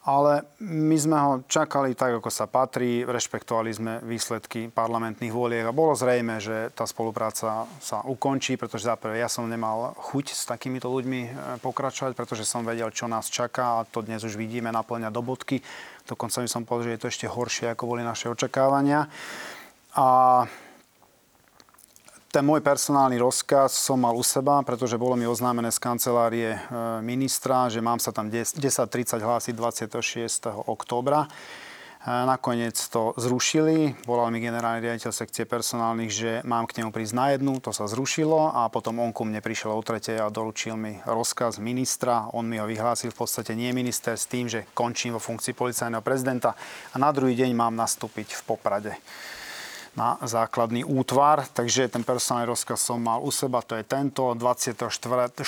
[0.00, 5.76] ale my sme ho čakali tak, ako sa patrí, rešpektovali sme výsledky parlamentných voliek a
[5.76, 10.88] bolo zrejme, že tá spolupráca sa ukončí, pretože zaprvé ja som nemal chuť s takýmito
[10.88, 15.12] ľuďmi e, pokračovať, pretože som vedel, čo nás čaká a to dnes už vidíme naplňa
[15.12, 15.60] do bodky.
[16.08, 19.04] Dokonca by som povedal, že je to ešte horšie, ako boli naše očakávania.
[20.00, 20.08] A
[22.30, 26.58] ten môj personálny rozkaz som mal u seba, pretože bolo mi oznámené z kancelárie e,
[27.02, 28.62] ministra, že mám sa tam 10.30
[29.18, 30.70] hlásiť 26.
[30.70, 31.26] októbra.
[31.26, 31.28] E,
[32.06, 37.26] nakoniec to zrušili, volal mi generálny riaditeľ sekcie personálnych, že mám k nemu prísť na
[37.34, 41.02] jednu, to sa zrušilo a potom on ku mne prišiel o tretej a doručil mi
[41.02, 42.30] rozkaz ministra.
[42.30, 46.06] On mi ho vyhlásil v podstate nie minister s tým, že končím vo funkcii policajného
[46.06, 46.54] prezidenta
[46.94, 48.94] a na druhý deň mám nastúpiť v Poprade
[49.98, 54.22] na základný útvar, takže ten personálny rozkaz som mal u seba, to je tento.
[54.38, 55.42] 24.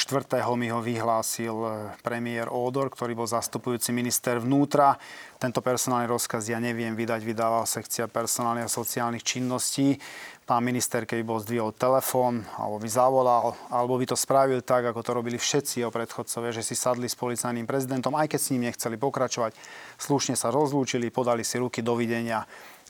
[0.59, 1.71] mi ho vyhlásil e,
[2.03, 4.99] premiér Ódor, ktorý bol zastupujúci minister vnútra.
[5.39, 10.03] Tento personálny rozkaz ja neviem vydať, vydával sekcia personálnych a sociálnych činností.
[10.43, 15.07] Pán minister, keby bol zdvihol telefón, alebo by zavolal, alebo by to spravil tak, ako
[15.07, 18.67] to robili všetci jeho predchodcovia, že si sadli s policajným prezidentom, aj keď s ním
[18.67, 19.55] nechceli pokračovať,
[20.03, 22.43] slušne sa rozlúčili, podali si ruky dovidenia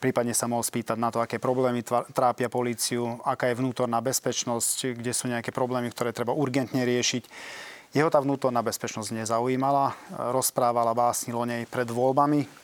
[0.03, 5.15] prípadne sa mohol spýtať na to, aké problémy trápia políciu, aká je vnútorná bezpečnosť, kde
[5.15, 7.23] sú nejaké problémy, ktoré treba urgentne riešiť.
[7.95, 9.95] Jeho tá vnútorná bezpečnosť nezaujímala,
[10.35, 12.62] rozprávala, básnil o nej pred voľbami,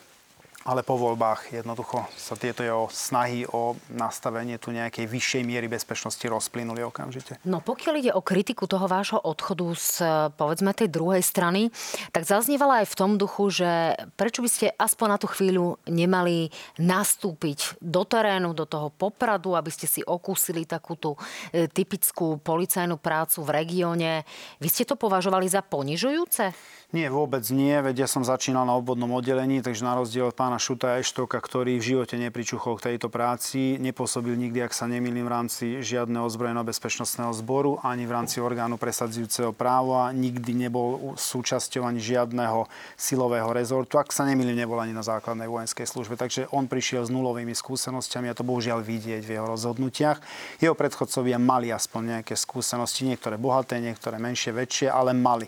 [0.69, 6.21] ale po voľbách jednoducho sa tieto jeho snahy o nastavenie tu nejakej vyššej miery bezpečnosti
[6.21, 7.41] rozplynuli okamžite.
[7.49, 9.91] No pokiaľ ide o kritiku toho vášho odchodu z
[10.37, 11.73] povedzme tej druhej strany,
[12.13, 16.53] tak zaznievala aj v tom duchu, že prečo by ste aspoň na tú chvíľu nemali
[16.77, 21.17] nastúpiť do terénu, do toho popradu, aby ste si okúsili takúto
[21.49, 24.29] e, typickú policajnú prácu v regióne.
[24.61, 26.53] Vy ste to považovali za ponižujúce?
[26.89, 30.58] Nie, vôbec nie, veď ja som začínal na obvodnom oddelení, takže na rozdiel od pána
[30.59, 35.31] Šuta Eštoka, ktorý v živote nepričuchol k tejto práci, nepôsobil nikdy, ak sa nemýlim, v
[35.31, 42.03] rámci žiadneho ozbrojeného bezpečnostného zboru, ani v rámci orgánu presadzujúceho práva, nikdy nebol súčasťou ani
[42.03, 42.67] žiadneho
[42.99, 46.19] silového rezortu, ak sa nemýlim, nebol ani na základnej vojenskej službe.
[46.19, 50.19] Takže on prišiel s nulovými skúsenostiami a to bohužiaľ vidieť v jeho rozhodnutiach.
[50.59, 55.47] Jeho predchodcovia mali aspoň nejaké skúsenosti, niektoré bohaté, niektoré menšie, väčšie, ale mali.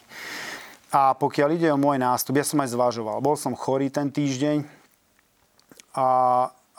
[0.91, 3.23] A pokiaľ ide o môj nástup, ja som aj zvažoval.
[3.23, 4.80] Bol som chorý ten týždeň
[5.95, 6.07] a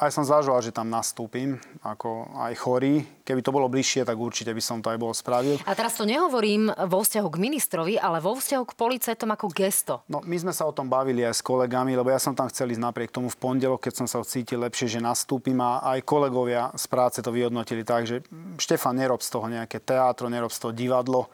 [0.01, 3.05] aj som zvažoval, že tam nastúpim ako aj chorý.
[3.21, 5.61] Keby to bolo bližšie, tak určite by som to aj bol spravil.
[5.69, 10.01] A teraz to nehovorím vo vzťahu k ministrovi, ale vo vzťahu k policajtom ako gesto.
[10.09, 12.73] No, my sme sa o tom bavili aj s kolegami, lebo ja som tam chcel
[12.73, 16.73] ísť napriek tomu v pondelok, keď som sa cítil lepšie, že nastúpim a aj kolegovia
[16.73, 18.25] z práce to vyhodnotili tak, že
[18.57, 21.29] Štefan, nerob z toho nejaké teátro, nerob z toho divadlo.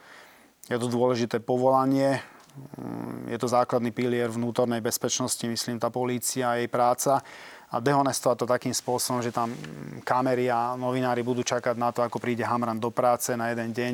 [0.67, 2.19] Je to dôležité povolanie,
[2.57, 7.21] Mm, je to základný pilier vnútornej bezpečnosti, myslím, tá polícia a jej práca
[7.67, 9.51] a dehonestovať to takým spôsobom, že tam
[10.07, 13.93] kamery a novinári budú čakať na to, ako príde Hamran do práce na jeden deň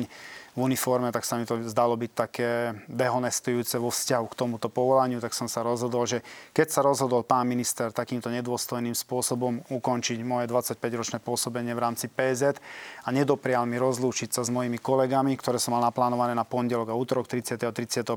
[0.54, 2.50] v uniforme, tak sa mi to zdalo byť také
[2.86, 6.22] dehonestujúce vo vzťahu k tomuto povolaniu, tak som sa rozhodol, že
[6.54, 12.54] keď sa rozhodol pán minister takýmto nedôstojným spôsobom ukončiť moje 25-ročné pôsobenie v rámci PZ
[13.02, 16.98] a nedoprial mi rozlúčiť sa s mojimi kolegami, ktoré som mal naplánované na pondelok a
[16.98, 17.58] útorok 30.
[17.58, 18.14] a 31.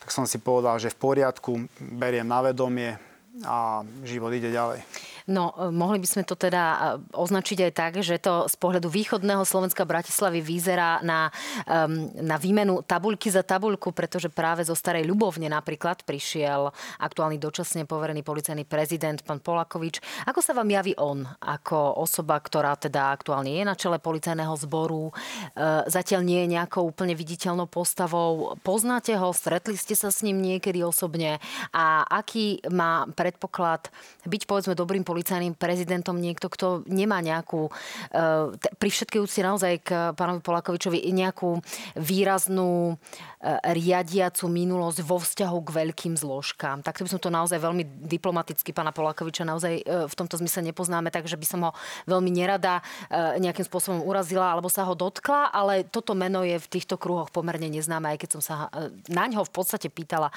[0.00, 2.96] tak som si povedal, že v poriadku, beriem na vedomie,
[3.44, 4.82] a život ide ďalej.
[5.28, 6.78] No, e, mohli by sme to teda e,
[7.12, 11.28] označiť aj tak, že to z pohľadu východného Slovenska Bratislavy vyzerá na,
[12.16, 18.24] na výmenu tabuľky za tabuľku, pretože práve zo Starej Ľubovne napríklad prišiel aktuálny dočasne poverený
[18.24, 20.00] policajný prezident, pán Polakovič.
[20.24, 25.12] Ako sa vám javí on ako osoba, ktorá teda aktuálne je na čele policajného zboru,
[25.12, 25.12] e,
[25.92, 28.56] zatiaľ nie je nejakou úplne viditeľnou postavou.
[28.64, 31.36] Poznáte ho, stretli ste sa s ním niekedy osobne
[31.76, 33.92] a aký má predpoklad
[34.24, 37.66] byť povedzme dobrým policajným policajným prezidentom niekto, kto nemá nejakú,
[38.78, 41.58] pri všetkej úcti naozaj k pánovi Polakovičovi, nejakú
[41.98, 42.94] výraznú
[43.66, 46.86] riadiacu minulosť vo vzťahu k veľkým zložkám.
[46.86, 51.34] Takto by som to naozaj veľmi diplomaticky pána Polakoviča naozaj v tomto zmysle nepoznáme, takže
[51.34, 51.74] by som ho
[52.06, 52.78] veľmi nerada
[53.42, 57.66] nejakým spôsobom urazila alebo sa ho dotkla, ale toto meno je v týchto kruhoch pomerne
[57.66, 58.54] neznáme, aj keď som sa
[59.10, 60.30] na ňo v podstate pýtala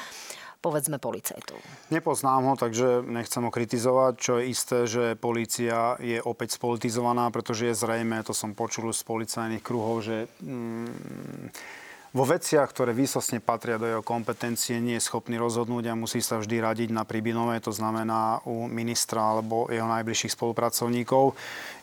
[0.61, 1.57] povedzme policajtov.
[1.89, 7.73] Nepoznám ho, takže nechcem ho kritizovať, čo je isté, že policia je opäť spolitizovaná, pretože
[7.73, 11.49] je zrejme, to som počul z policajných kruhov, že mm,
[12.11, 16.43] vo veciach, ktoré výsostne patria do jeho kompetencie, nie je schopný rozhodnúť a musí sa
[16.43, 21.31] vždy radiť na Pribinové, to znamená u ministra alebo jeho najbližších spolupracovníkov.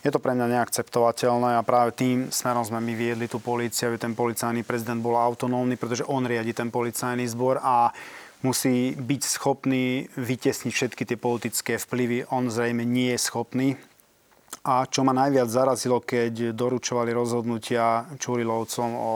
[0.04, 3.96] Je to pre mňa neakceptovateľné a práve tým smerom sme my viedli tú políciu, aby
[3.96, 7.88] ten policajný prezident bol autonómny, pretože on riadi ten policajný zbor a
[8.42, 12.30] musí byť schopný vytesniť všetky tie politické vplyvy.
[12.30, 13.68] On zrejme nie je schopný.
[14.68, 19.12] A čo ma najviac zarazilo, keď doručovali rozhodnutia Čurilovcom o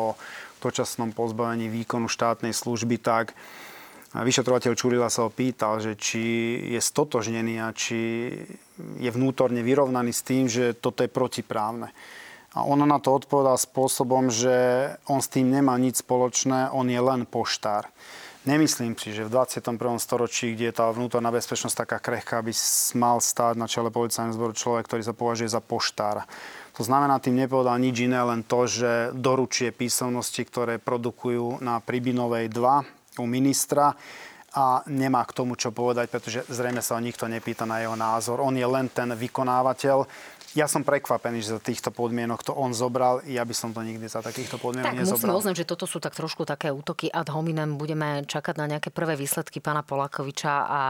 [0.63, 3.35] dočasnom pozbavení výkonu štátnej služby, tak
[4.15, 6.23] vyšetrovateľ Čurila sa ho pýtal, že či
[6.71, 8.31] je stotožnený a či
[9.03, 11.91] je vnútorne vyrovnaný s tým, že toto je protiprávne.
[12.53, 14.53] A on na to odpovedal spôsobom, že
[15.09, 17.89] on s tým nemá nič spoločné, on je len poštár.
[18.43, 19.79] Nemyslím si, že v 21.
[20.03, 22.51] storočí, kde je tá vnútorná bezpečnosť taká krehká, by
[22.99, 26.27] mal stáť na čele policajného zboru človek, ktorý sa považuje za poštára.
[26.75, 32.51] To znamená, tým nepovedal nič iné, len to, že doručuje písomnosti, ktoré produkujú na Pribinovej
[32.51, 33.95] 2 u ministra
[34.53, 38.43] a nemá k tomu čo povedať, pretože zrejme sa ho nikto nepýta na jeho názor.
[38.43, 40.05] On je len ten vykonávateľ
[40.53, 43.25] ja som prekvapený, že za týchto podmienok to on zobral.
[43.25, 45.17] Ja by som to nikdy za takýchto podmienok tak, nezobral.
[45.17, 47.81] musíme uznať, že toto sú tak trošku také útoky ad hominem.
[47.81, 50.81] Budeme čakať na nejaké prvé výsledky pána Polakoviča a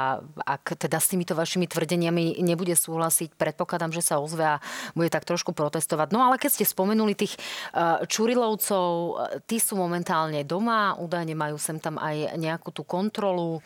[0.42, 4.62] ak teda s týmito vašimi tvrdeniami nebude súhlasiť, predpokladám, že sa ozve a
[4.98, 6.10] bude tak trošku protestovať.
[6.10, 9.12] No ale keď ste spomenuli tých e, Čurilovcov, e,
[9.46, 13.58] tí sú momentálne doma, údajne majú sem tam aj nejakú tú kontrolu.
[13.58, 13.60] E,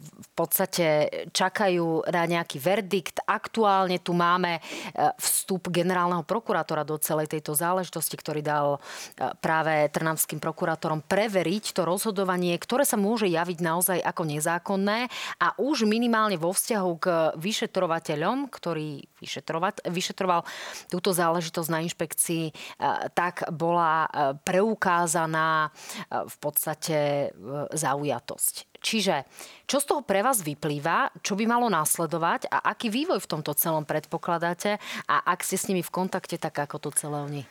[0.00, 3.20] v podstate čakajú na nejaký verdikt.
[3.28, 4.64] Aktuálne tu máme
[5.18, 8.78] vstup generálneho prokurátora do celej tejto záležitosti, ktorý dal e,
[9.42, 15.10] práve trnavským prokurátorom preveriť to rozhodovanie, ktoré sa môže javiť naozaj ako nezákonné
[15.42, 18.48] a už minimálne vo vzťahu k vyšetrovateľom,
[19.28, 20.44] ktorý vyšetroval
[20.92, 22.52] túto záležitosť na inšpekcii, e,
[23.12, 24.08] tak bola e,
[24.42, 25.70] preukázaná
[26.10, 27.30] v podstate
[27.72, 28.74] zaujatosť.
[28.84, 29.24] Čiže
[29.64, 33.56] čo z toho pre vás vyplýva, čo by malo následovať a aký vývoj v tomto
[33.56, 34.76] celom predpokladáte
[35.08, 37.42] a ak ste s nimi v kontakte, tak ako to celé oni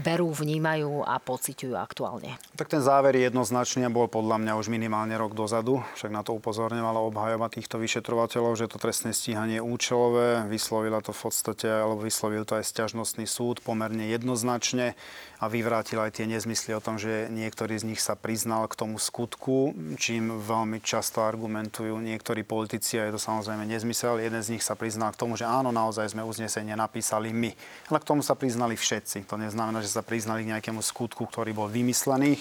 [0.00, 2.40] berú, vnímajú a pociťujú aktuálne?
[2.56, 7.04] Tak ten záver jednoznačne bol podľa mňa už minimálne rok dozadu, však na to upozorňovala
[7.04, 12.46] obhajoba týchto vyšetrovateľov, že to trestné stíhanie je účelové, vyslovila to v podstate, alebo vyslovil
[12.46, 14.94] to aj sťažnostný súd pomerne jednoznačne
[15.42, 19.02] a vyvrátil aj tie nezmysly o tom, že niektorý z nich sa priznal k tomu
[19.02, 24.20] skutku, čím veľmi často argument argumentujú niektorí politici a je to samozrejme nezmysel.
[24.22, 27.50] Jeden z nich sa priznal k tomu, že áno, naozaj sme uznesenie napísali my.
[27.88, 29.24] Ale k tomu sa priznali všetci.
[29.26, 32.36] To neznamená, že sa priznali k nejakému skutku, ktorý bol vymyslený.
[32.36, 32.38] E,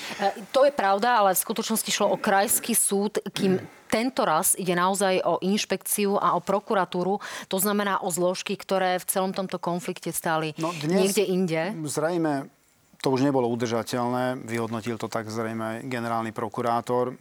[0.52, 5.24] to je pravda, ale v skutočnosti šlo o krajský súd, kým tento raz ide naozaj
[5.24, 10.52] o inšpekciu a o prokuratúru, to znamená o zložky, ktoré v celom tomto konflikte stáli
[10.60, 11.62] no dnes niekde inde.
[11.88, 12.52] Zrejme
[12.98, 17.14] to už nebolo udržateľné, vyhodnotil to tak zrejme generálny prokurátor.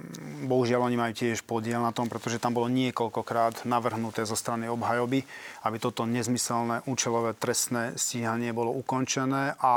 [0.48, 5.20] Bohužiaľ oni majú tiež podiel na tom, pretože tam bolo niekoľkokrát navrhnuté zo strany obhajoby,
[5.68, 9.74] aby toto nezmyselné účelové trestné stíhanie bolo ukončené a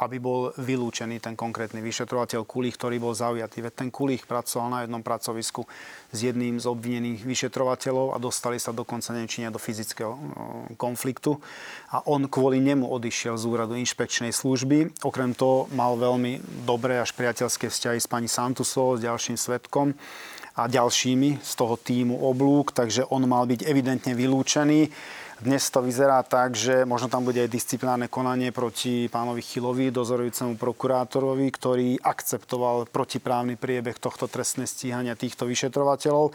[0.00, 3.60] aby bol vylúčený ten konkrétny vyšetrovateľ Kulých, ktorý bol zaujatý.
[3.60, 5.68] Veď ten Kulých pracoval na jednom pracovisku
[6.14, 10.14] s jedným z obvinených vyšetrovateľov a dostali sa dokonca nečine do fyzického
[10.78, 11.42] konfliktu.
[11.90, 15.02] A on kvôli nemu odišiel z úradu inšpekčnej služby.
[15.02, 19.98] Okrem toho mal veľmi dobré až priateľské vzťahy s pani Santusovou, s ďalším svetkom
[20.54, 24.86] a ďalšími z toho týmu oblúk, takže on mal byť evidentne vylúčený.
[25.42, 30.54] Dnes to vyzerá tak, že možno tam bude aj disciplinárne konanie proti pánovi Chylovi, dozorujúcemu
[30.54, 36.30] prokurátorovi, ktorý akceptoval protiprávny priebeh tohto trestné stíhania týchto vyšetrovateľov.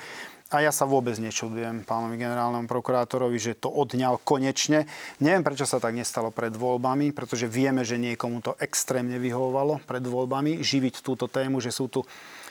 [0.52, 4.84] A ja sa vôbec nečudujem pánovi generálnemu prokurátorovi, že to odňal konečne.
[5.24, 10.04] Neviem, prečo sa tak nestalo pred voľbami, pretože vieme, že niekomu to extrémne vyhovovalo pred
[10.04, 12.04] voľbami živiť túto tému, že sú tu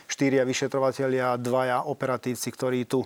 [0.09, 3.05] štyria vyšetrovateľia dvaja operatívci, ktorí tu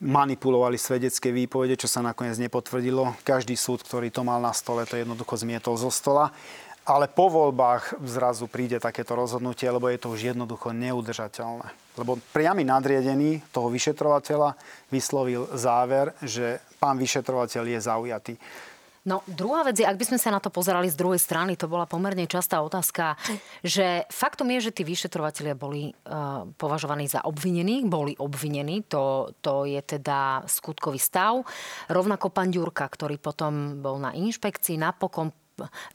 [0.00, 3.20] manipulovali svedecké výpovede, čo sa nakoniec nepotvrdilo.
[3.20, 6.32] Každý súd, ktorý to mal na stole, to jednoducho zmietol zo stola.
[6.90, 11.68] ale po voľbách zrazu príde takéto rozhodnutie, lebo je to už jednoducho neudržateľné.
[11.94, 14.56] Lebo priamy nadriedený toho vyšetrovateľa
[14.88, 18.34] vyslovil záver, že pán vyšetrovateľ je zaujatý.
[19.08, 21.72] No druhá vec je, ak by sme sa na to pozerali z druhej strany, to
[21.72, 23.16] bola pomerne častá otázka,
[23.64, 29.64] že faktom je, že tí vyšetrovateľia boli uh, považovaní za obvinených, boli obvinení, to, to
[29.64, 31.40] je teda skutkový stav.
[31.88, 35.32] Rovnako pán Ďurka, ktorý potom bol na inšpekcii, napokon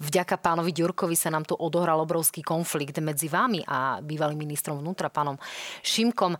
[0.01, 5.09] vďaka pánovi Ďurkovi sa nám tu odohral obrovský konflikt medzi vami a bývalým ministrom vnútra,
[5.09, 5.37] pánom
[5.81, 6.37] Šimkom.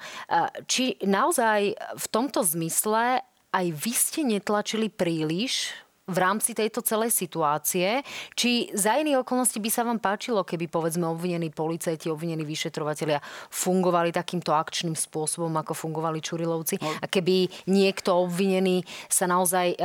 [0.70, 5.72] Či naozaj v tomto zmysle aj vy ste netlačili príliš
[6.06, 8.06] v rámci tejto celej situácie,
[8.38, 13.18] či za iné okolnosti by sa vám páčilo, keby povedzme obvinení policajti, obvinení vyšetrovateľia
[13.50, 16.94] fungovali takýmto akčným spôsobom, ako fungovali Čurilovci no.
[17.02, 19.78] a keby niekto obvinený sa naozaj e,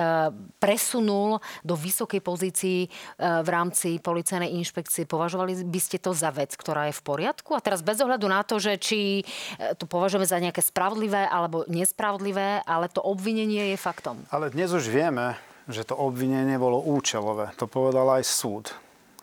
[0.61, 6.53] presunul do vysokej pozícii e, v rámci policajnej inšpekcie, považovali by ste to za vec,
[6.53, 7.57] ktorá je v poriadku?
[7.57, 9.25] A teraz bez ohľadu na to, že či
[9.57, 14.21] e, to považujeme za nejaké spravodlivé alebo nespravodlivé, ale to obvinenie je faktom.
[14.29, 17.53] Ale dnes už vieme, že to obvinenie bolo účelové.
[17.61, 18.73] To povedal aj súd.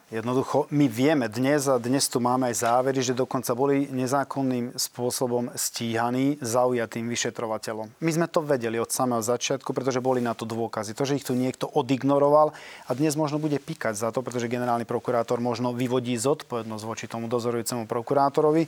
[0.08, 5.52] Jednoducho, my vieme dnes, a dnes tu máme aj závery, že dokonca boli nezákonným spôsobom
[5.52, 7.92] stíhaní zaujatým vyšetrovateľom.
[8.00, 10.96] My sme to vedeli od samého začiatku, pretože boli na to dôkazy.
[10.96, 12.56] To, že ich tu niekto odignoroval
[12.88, 17.28] a dnes možno bude pikať za to, pretože generálny prokurátor možno vyvodí zodpovednosť voči tomu
[17.28, 18.64] dozorujúcemu prokurátorovi.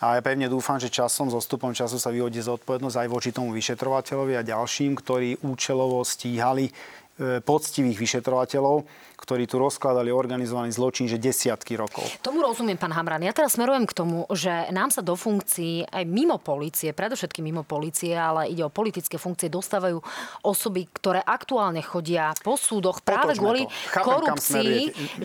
[0.00, 3.52] A ja pevne dúfam, že časom, so stupom času sa vyvodí zodpovednosť aj voči tomu
[3.52, 6.72] vyšetrovateľovi a ďalším, ktorí účelovo stíhali
[7.18, 8.86] poctivých vyšetrovateľov,
[9.18, 12.06] ktorí tu rozkladali organizovaný zločin, že desiatky rokov.
[12.22, 13.20] Tomu rozumiem, pán Hamran.
[13.26, 17.66] Ja teraz smerujem k tomu, že nám sa do funkcií aj mimo polície, predovšetkým mimo
[17.66, 19.98] polície, ale ide o politické funkcie, dostávajú
[20.46, 24.74] osoby, ktoré aktuálne chodia po súdoch práve Otočme kvôli Chápem, korupcii.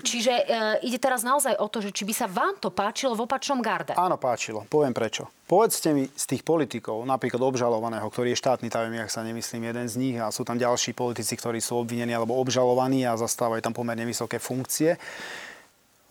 [0.01, 0.43] Čiže e,
[0.89, 3.93] ide teraz naozaj o to, že či by sa vám to páčilo v opačnom garde.
[3.93, 4.65] Áno, páčilo.
[4.65, 5.29] Poviem prečo.
[5.43, 9.85] Povedzte mi z tých politikov, napríklad obžalovaného, ktorý je štátny tajomník, ak sa nemyslím, jeden
[9.91, 13.75] z nich, a sú tam ďalší politici, ktorí sú obvinení alebo obžalovaní a zastávajú tam
[13.83, 14.95] pomerne vysoké funkcie,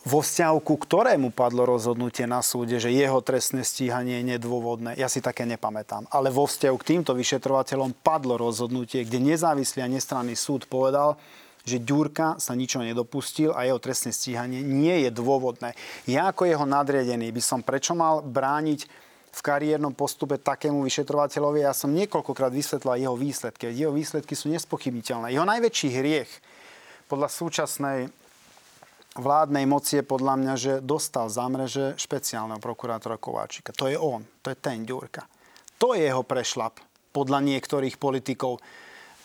[0.03, 5.07] vo vzťahu ku ktorému padlo rozhodnutie na súde, že jeho trestné stíhanie je nedôvodné, ja
[5.07, 6.11] si také nepamätám.
[6.11, 11.15] Ale vo vzťahu k týmto vyšetrovateľom padlo rozhodnutie, kde nezávislý a nestranný súd povedal,
[11.63, 15.79] že Ďurka sa ničo nedopustil a jeho trestné stíhanie nie je dôvodné.
[16.11, 18.91] Ja ako jeho nadriadený by som prečo mal brániť
[19.33, 21.63] v kariérnom postupe takému vyšetrovateľovi.
[21.63, 23.71] Ja som niekoľkokrát vysvetlil jeho výsledky.
[23.71, 25.31] Jeho výsledky sú nespochybniteľné.
[25.31, 26.31] Jeho najväčší hriech
[27.13, 28.09] podľa súčasnej
[29.21, 33.77] vládnej moci je podľa mňa, že dostal za mreže špeciálneho prokurátora Kováčika.
[33.77, 35.29] To je on, to je ten Ďurka.
[35.77, 36.81] To je jeho prešlap
[37.13, 38.65] podľa niektorých politikov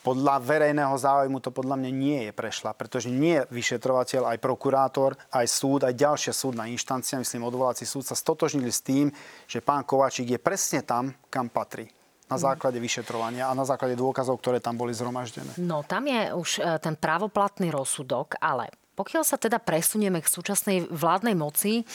[0.04, 5.44] podľa verejného záujmu to podľa mňa nie je prešla, pretože nie vyšetrovateľ, aj prokurátor, aj
[5.52, 9.12] súd, aj ďalšia súdna inštancia, myslím odvolací súd, sa stotožnili s tým,
[9.52, 11.92] že pán Kovačík je presne tam, kam patrí
[12.28, 15.56] na základe vyšetrovania a na základe dôkazov, ktoré tam boli zhromaždené.
[15.60, 18.68] No, tam je už e, ten právoplatný rozsudok, ale
[18.98, 21.86] pokiaľ sa teda presunieme k súčasnej vládnej moci,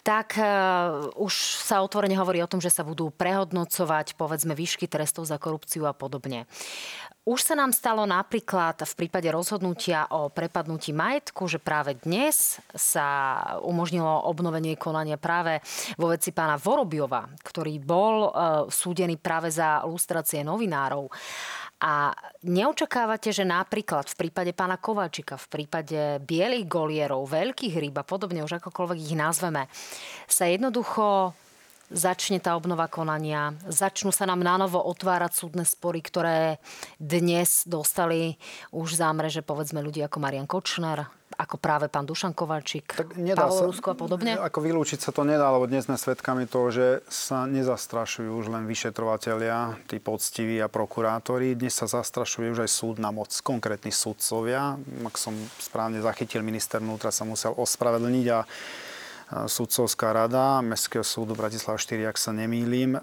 [0.00, 5.28] tak uh, už sa otvorene hovorí o tom, že sa budú prehodnocovať povedzme výšky trestov
[5.28, 6.48] za korupciu a podobne.
[7.28, 13.06] Už sa nám stalo napríklad v prípade rozhodnutia o prepadnutí majetku, že práve dnes sa
[13.60, 15.60] umožnilo obnovenie konania práve
[16.00, 18.32] vo veci pána Vorobiova, ktorý bol uh,
[18.72, 21.12] súdený práve za lustrácie novinárov.
[21.84, 22.08] A
[22.40, 28.40] neočakávate, že napríklad v prípade pána Kováčika, v prípade bielých golierov, veľkých rýb a podobne,
[28.48, 29.68] už akokoľvek ich nazveme,
[30.24, 31.36] sa jednoducho
[31.90, 36.62] začne tá obnova konania, začnú sa nám nanovo otvárať súdne spory, ktoré
[36.96, 38.38] dnes dostali
[38.70, 41.10] už zámre, že povedzme ľudia ako Marian Kočner,
[41.40, 43.00] ako práve pán Dušan Kovalčík,
[43.38, 44.36] Paolo Rusko a podobne?
[44.36, 48.68] Ako vylúčiť sa to nedá, lebo dnes sme svedkami toho, že sa nezastrašujú už len
[48.68, 51.56] vyšetrovateľia, tí poctiví a prokurátori.
[51.56, 54.76] Dnes sa zastrašuje už aj súdna moc, konkrétni súdcovia.
[55.06, 58.38] Ak som správne zachytil, minister vnútra sa musel ospravedlniť a
[59.30, 63.00] Sudcovská rada Mestského súdu Bratislava 4, ak sa nemýlim, e,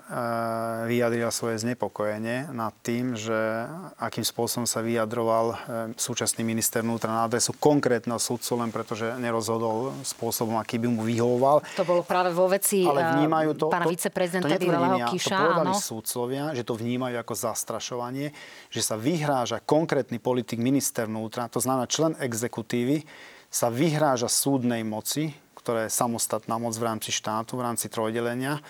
[0.83, 3.63] vyjadrila svoje znepokojenie nad tým, že
[3.95, 5.55] akým spôsobom sa vyjadroval e,
[5.95, 11.63] súčasný minister vnútra na adresu konkrétneho súdcu, len pretože nerozhodol spôsobom, aký by mu vyhovoval.
[11.79, 15.31] To bolo práve vo veci Ale e, vnímajú to, pána viceprezidenta bývalého Kiša.
[15.31, 15.79] To povedali áno.
[15.79, 18.35] súdcovia, že to vnímajú ako zastrašovanie,
[18.67, 23.07] že sa vyhráža konkrétny politik minister vnútra, to znamená člen exekutívy,
[23.47, 28.63] sa vyhráža súdnej moci, ktoré je samostatná moc v rámci štátu, v rámci trojdelenia, e,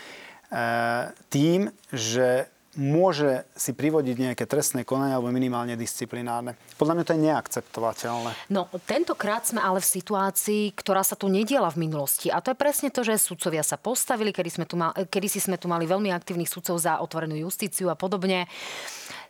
[1.30, 6.53] tým, že môže si privodiť nejaké trestné konanie alebo minimálne disciplinárne.
[6.78, 8.32] Podľa mňa to je neakceptovateľné.
[8.53, 12.30] No, tentokrát sme ale v situácii, ktorá sa tu nediela v minulosti.
[12.30, 15.41] A to je presne to, že sudcovia sa postavili, kedy, sme tu mal, kedy si
[15.41, 18.45] sme tu mali veľmi aktívnych sudcov za otvorenú justíciu a podobne.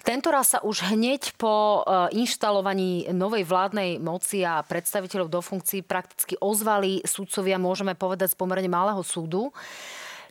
[0.07, 6.39] Tento sa už hneď po e, inštalovaní novej vládnej moci a predstaviteľov do funkcií prakticky
[6.39, 9.51] ozvali sudcovia, môžeme povedať, z pomerne malého súdu.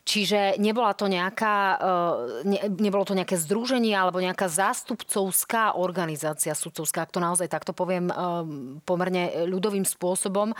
[0.07, 7.03] Čiže nebola to nejaká, e, ne, nebolo to nejaké združenie alebo nejaká zástupcovská organizácia sudcovská,
[7.03, 8.15] ak to naozaj takto poviem e,
[8.87, 10.55] pomerne ľudovým spôsobom.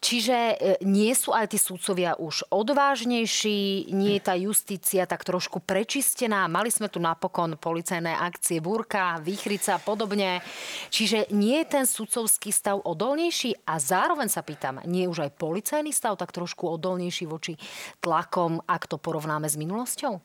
[0.00, 0.54] Čiže e,
[0.88, 6.48] nie sú aj tí súdcovia už odvážnejší, nie je tá justícia tak trošku prečistená.
[6.48, 10.40] Mali sme tu napokon policajné akcie Búrka, Výchrica a podobne.
[10.88, 15.36] Čiže nie je ten sudcovský stav odolnejší a zároveň sa pýtam, nie je už aj
[15.36, 17.60] policajný stav tak trošku odolnejší voči
[18.00, 20.16] tlakom, ak to porovnáme s minulosťou?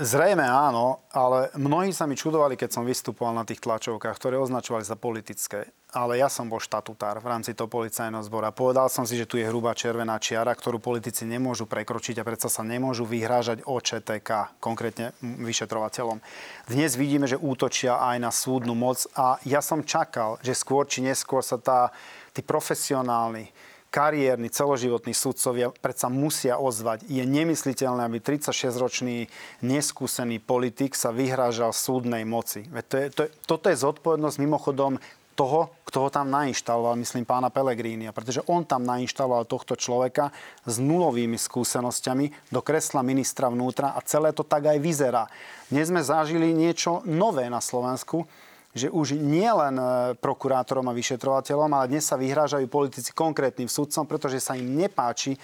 [0.00, 4.84] Zrejme áno, ale mnohí sa mi čudovali, keď som vystupoval na tých tlačovkách, ktoré označovali
[4.84, 5.68] za politické.
[5.94, 8.50] Ale ja som bol štatutár v rámci toho policajného zbora.
[8.50, 12.50] Povedal som si, že tu je hrubá červená čiara, ktorú politici nemôžu prekročiť a predsa
[12.50, 16.18] sa nemôžu vyhrážať OČTK, konkrétne vyšetrovateľom.
[16.66, 20.98] Dnes vidíme, že útočia aj na súdnu moc a ja som čakal, že skôr či
[20.98, 21.94] neskôr sa tá,
[22.34, 23.54] tí profesionálni,
[23.94, 27.06] kariérni, celoživotní sudcovia predsa musia ozvať.
[27.06, 29.30] Je nemysliteľné, aby 36-ročný
[29.62, 32.66] neskúsený politik sa vyhrážal súdnej moci.
[32.66, 34.98] To je, to je, toto je zodpovednosť mimochodom
[35.34, 40.30] toho, kto ho tam nainštaloval, myslím pána Pelegrínia, pretože on tam nainštaloval tohto človeka
[40.66, 45.26] s nulovými skúsenosťami do kresla ministra vnútra a celé to tak aj vyzerá.
[45.70, 48.26] Dnes sme zažili niečo nové na Slovensku,
[48.74, 49.86] že už nie len e,
[50.18, 55.38] prokurátorom a vyšetrovateľom, ale dnes sa vyhrážajú politici konkrétnym sudcom, pretože sa im nepáči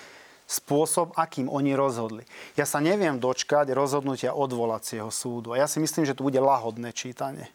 [0.51, 2.26] spôsob, akým oni rozhodli.
[2.59, 5.55] Ja sa neviem dočkať rozhodnutia odvolacieho súdu.
[5.55, 7.47] A ja si myslím, že to bude lahodné čítanie.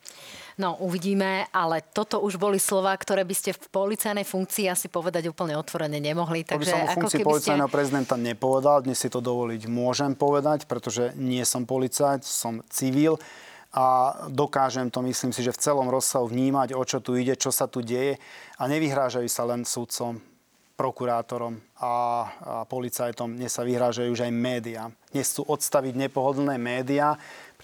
[0.56, 5.28] No, uvidíme, ale toto už boli slova, ktoré by ste v policajnej funkcii asi povedať
[5.28, 6.47] úplne otvorene nemohli.
[6.47, 7.76] Takže to by som v funkcii policajného ste...
[7.76, 13.20] prezidenta nepovedal, dnes si to dovoliť môžem povedať, pretože nie som policajt, som civil
[13.76, 17.51] a dokážem to, myslím si, že v celom rozsahu vnímať, o čo tu ide, čo
[17.51, 18.16] sa tu deje
[18.56, 20.24] a nevyhrážajú sa len sudcom,
[20.76, 21.91] prokurátorom a, a
[22.68, 24.84] policajtom, dnes sa vyhrážajú už aj médiá.
[25.12, 27.16] Dnes chcú odstaviť nepohodlné médiá,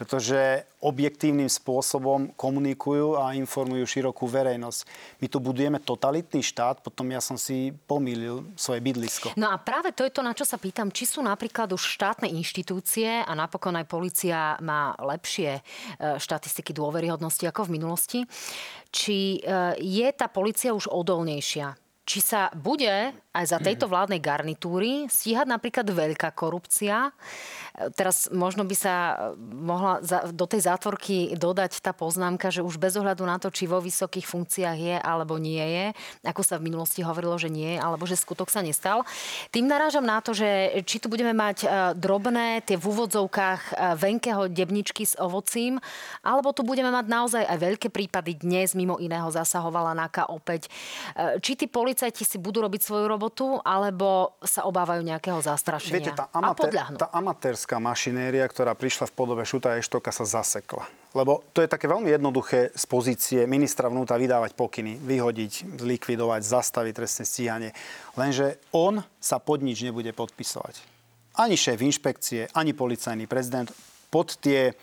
[0.02, 4.90] pretože objektívnym spôsobom komunikujú a informujú širokú verejnosť.
[5.22, 9.38] My tu budujeme totalitný štát, potom ja som si pomýlil svoje bydlisko.
[9.38, 12.34] No a práve to je to, na čo sa pýtam, či sú napríklad už štátne
[12.34, 18.20] inštitúcie a napokon aj policia má lepšie e, štatistiky dôveryhodnosti ako v minulosti,
[18.90, 25.08] či e, je tá policia už odolnejšia či sa bude aj za tejto vládnej garnitúry
[25.08, 27.16] stíhať napríklad veľká korupcia.
[27.96, 28.96] Teraz možno by sa
[29.40, 30.04] mohla
[30.36, 34.28] do tej zátvorky dodať tá poznámka, že už bez ohľadu na to, či vo vysokých
[34.28, 35.86] funkciách je alebo nie je,
[36.28, 39.08] ako sa v minulosti hovorilo, že nie alebo že skutok sa nestal.
[39.56, 43.74] Tým narážam na to, že či tu budeme mať e, drobné, tie v úvodzovkách e,
[43.96, 45.80] venkého debničky s ovocím,
[46.20, 48.36] alebo tu budeme mať naozaj aj veľké prípady.
[48.36, 50.68] Dnes mimo iného zasahovala NAKA opäť.
[51.16, 55.94] E, či tí policajti si budú robiť svoju robotu, robotu, alebo sa obávajú nejakého zastrašenia
[55.94, 60.90] Viete, tá, amatér, tá amatérska mašinéria, ktorá prišla v podobe Šuta Eštoka, sa zasekla.
[61.14, 66.94] Lebo to je také veľmi jednoduché z pozície ministra vnútra vydávať pokyny, vyhodiť, zlikvidovať, zastaviť
[66.98, 67.70] trestné stíhanie.
[68.18, 70.82] Lenže on sa pod nič nebude podpisovať.
[71.38, 73.70] Ani šéf inšpekcie, ani policajný prezident
[74.10, 74.74] pod tie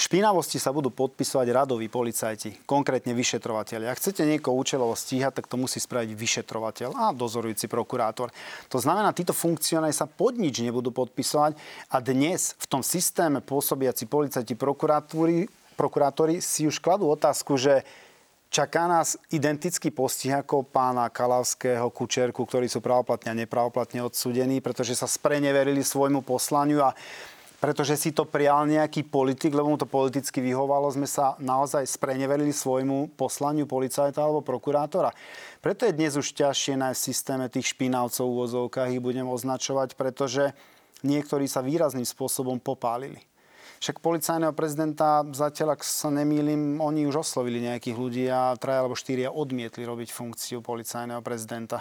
[0.00, 3.84] špinavosti sa budú podpisovať radoví policajti, konkrétne vyšetrovateľi.
[3.84, 8.32] Ak chcete niekoho účelovo stíhať, tak to musí spraviť vyšetrovateľ a dozorujúci prokurátor.
[8.72, 11.60] To znamená, títo funkcionári sa pod nič nebudú podpisovať
[11.92, 17.84] a dnes v tom systéme pôsobiaci policajti prokurátori si už kladú otázku, že
[18.50, 24.98] Čaká nás identický postih ako pána Kalavského, Kučerku, ktorí sú pravoplatne a nepravoplatne odsudení, pretože
[24.98, 26.90] sa spreneverili svojmu poslaniu a
[27.60, 32.56] pretože si to prial nejaký politik, lebo mu to politicky vyhovalo, sme sa naozaj spreneverili
[32.56, 35.12] svojmu poslaniu policajta alebo prokurátora.
[35.60, 39.92] Preto je dnes už ťažšie nájsť v systéme tých špinavcov v úvozovkách, ich budem označovať,
[39.92, 40.56] pretože
[41.04, 43.20] niektorí sa výrazným spôsobom popálili.
[43.80, 48.96] Však policajného prezidenta zatiaľ, ak sa nemýlim, oni už oslovili nejakých ľudí a traja alebo
[48.96, 51.80] štyria odmietli robiť funkciu policajného prezidenta.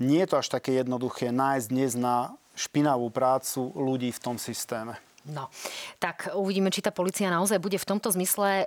[0.00, 5.00] Nie je to až také jednoduché nájsť dnes na špinavú prácu ľudí v tom systéme.
[5.28, 5.52] No,
[6.00, 8.66] tak uvidíme, či tá policia naozaj bude v tomto zmysle e,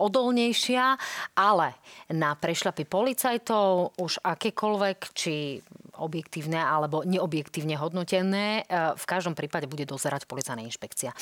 [0.00, 0.96] odolnejšia,
[1.36, 1.76] ale
[2.08, 5.60] na prešľapy policajtov už akékoľvek, či
[6.00, 8.64] objektívne alebo neobjektívne hodnotené.
[8.64, 11.12] E, v každom prípade bude dozerať policajná inšpekcia.
[11.12, 11.16] E,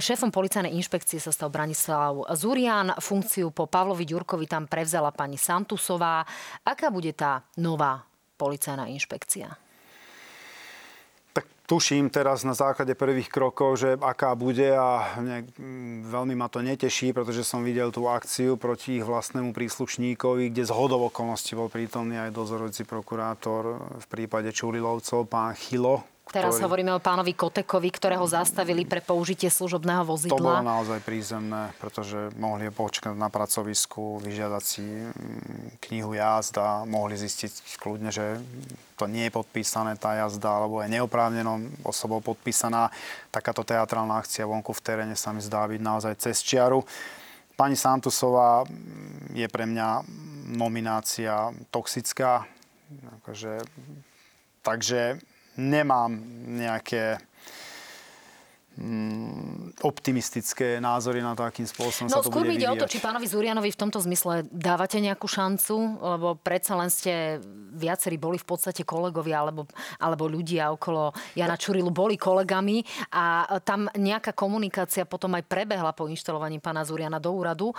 [0.00, 2.96] šéfom policajnej inšpekcie sa stal Branislav Zurian.
[2.96, 6.24] Funkciu po Pavlovi Ďurkovi tam prevzala pani Santusová.
[6.64, 8.08] Aká bude tá nová
[8.40, 9.67] policajná inšpekcia?
[11.68, 15.44] Tuším teraz na základe prvých krokov, že aká bude a ne,
[16.08, 20.72] veľmi ma to neteší, pretože som videl tú akciu proti ich vlastnému príslušníkovi, kde z
[20.72, 26.64] hodov okolností bol prítomný aj dozorujúci prokurátor v prípade Čurilovcov, pán Chilo, Teraz ktorý...
[26.68, 30.36] hovoríme o pánovi Kotekovi, ktorého zastavili pre použitie služobného vozidla.
[30.36, 37.16] To bolo naozaj prízemné, pretože mohli počkať na pracovisku, vyžiadať si mm, knihu jazda, mohli
[37.16, 38.36] zistiť kľudne, že
[39.00, 42.92] to nie je podpísané tá jazda, alebo je neoprávnenou osobou podpísaná.
[43.32, 46.84] Takáto teatrálna akcia vonku v teréne sa mi zdá byť naozaj cez čiaru.
[47.56, 49.88] Pani Santusová mm, je pre mňa
[50.52, 52.44] nominácia toxická.
[53.20, 53.60] Akože,
[54.64, 55.20] takže
[55.58, 57.18] nemám nejaké
[59.82, 63.26] optimistické názory na to, akým spôsobom no, sa to bude ide o to, či pánovi
[63.26, 67.42] Zurianovi v tomto zmysle dávate nejakú šancu, lebo predsa len ste
[67.74, 69.66] viacerí boli v podstate kolegovia alebo,
[69.98, 76.06] alebo ľudia okolo Jana Čurilu boli kolegami a tam nejaká komunikácia potom aj prebehla po
[76.06, 77.74] inštalovaní pána Zuriana do úradu,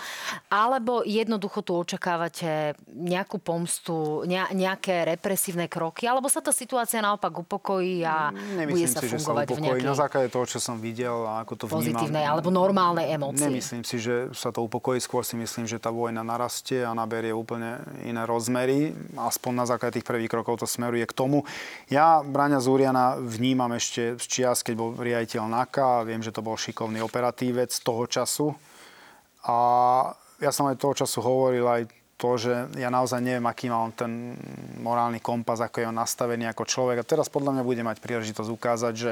[0.52, 8.04] alebo jednoducho tu očakávate nejakú pomstu, nejaké represívne kroky, alebo sa tá situácia naopak upokojí
[8.04, 9.56] a Nemyslím bude sa si, fungovať že sa upokojí.
[9.56, 9.88] v nejakej...
[9.88, 10.89] Na základe toho, čo som videl
[11.28, 12.06] a ako to vnímam.
[12.06, 13.48] Pozitívnej alebo normálnej emócie.
[13.48, 14.98] Nemyslím si, že sa to upokojí.
[14.98, 18.92] Skôr si myslím, že tá vojna narastie a naberie úplne iné rozmery.
[19.16, 21.46] Aspoň na základe tých prvých krokov to smeruje k tomu.
[21.88, 26.08] Ja Braňa Zúriana vnímam ešte z čias, keď bol riaditeľ NAKA.
[26.08, 28.54] Viem, že to bol šikovný operatívec toho času.
[29.48, 29.58] A
[30.44, 31.88] ja som aj toho času hovoril aj
[32.20, 34.36] to, že ja naozaj neviem, aký mám ten
[34.84, 37.00] morálny kompas, ako je on nastavený ako človek.
[37.00, 39.12] A teraz podľa mňa bude mať príležitosť ukázať, že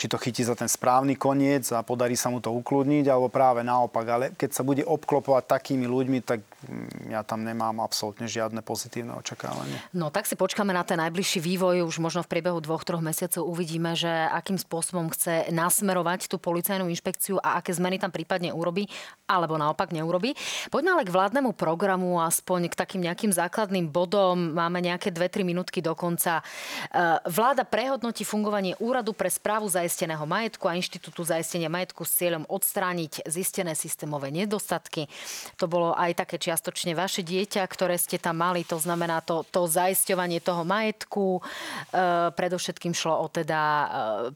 [0.00, 3.60] či to chytí za ten správny koniec a podarí sa mu to ukludniť, alebo práve
[3.60, 4.06] naopak.
[4.08, 9.12] Ale keď sa bude obklopovať takými ľuďmi, tak mm, ja tam nemám absolútne žiadne pozitívne
[9.20, 9.76] očakávanie.
[9.92, 11.84] No tak si počkáme na ten najbližší vývoj.
[11.84, 16.88] Už možno v priebehu dvoch, troch mesiacov uvidíme, že akým spôsobom chce nasmerovať tú policajnú
[16.88, 18.88] inšpekciu a aké zmeny tam prípadne urobí,
[19.28, 20.32] alebo naopak neurobi.
[20.72, 24.56] Poďme ale k vládnemu programu, aspoň k takým nejakým základným bodom.
[24.56, 26.40] Máme nejaké 2-3 minútky do konca.
[26.40, 26.44] E,
[27.28, 32.46] vláda prehodnotí fungovanie úradu pre správu za zaisteného majetku a Inštitútu zaistenia majetku s cieľom
[32.46, 35.10] odstrániť zistené systémové nedostatky.
[35.58, 39.66] To bolo aj také čiastočne vaše dieťa, ktoré ste tam mali, to znamená to, to
[39.66, 41.42] zaisťovanie toho majetku.
[41.90, 43.86] E, predovšetkým šlo o teda e,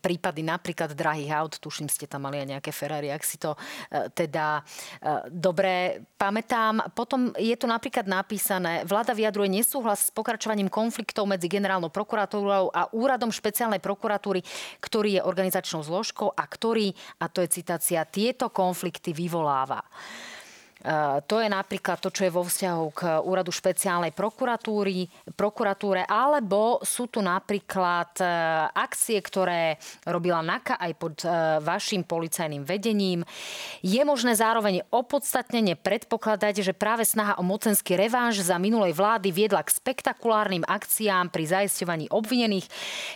[0.02, 4.10] prípady napríklad drahých aut, tuším, ste tam mali aj nejaké Ferrari, ak si to e,
[4.10, 6.90] teda e, dobre pamätám.
[6.98, 12.90] Potom je tu napríklad napísané, vláda vyjadruje nesúhlas s pokračovaním konfliktov medzi generálnou prokuratúrou a
[12.90, 14.42] úradom špeciálnej prokuratúry,
[14.82, 16.88] ktorý je organizovaný organizačnou zložkou a ktorý,
[17.20, 19.84] a to je citácia, tieto konflikty vyvoláva.
[20.84, 26.84] Eh, to je napríklad to, čo je vo vzťahu k úradu špeciálnej prokuratúry, prokuratúre, alebo
[26.84, 28.28] sú tu napríklad eh,
[28.68, 33.24] akcie, ktoré robila NAKA aj pod eh, vašim policajným vedením.
[33.80, 39.64] Je možné zároveň opodstatnene predpokladať, že práve snaha o mocenský reváž za minulej vlády viedla
[39.64, 42.68] k spektakulárnym akciám pri zaisťovaní obvinených,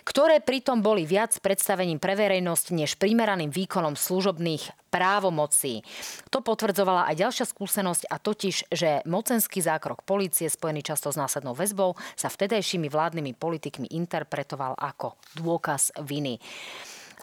[0.09, 5.85] ktoré pritom boli viac predstavením pre verejnosť než primeraným výkonom služobných právomocí.
[6.33, 11.53] To potvrdzovala aj ďalšia skúsenosť a totiž, že mocenský zákrok policie spojený často s následnou
[11.53, 16.41] väzbou sa vtedajšími vládnymi politikmi interpretoval ako dôkaz viny.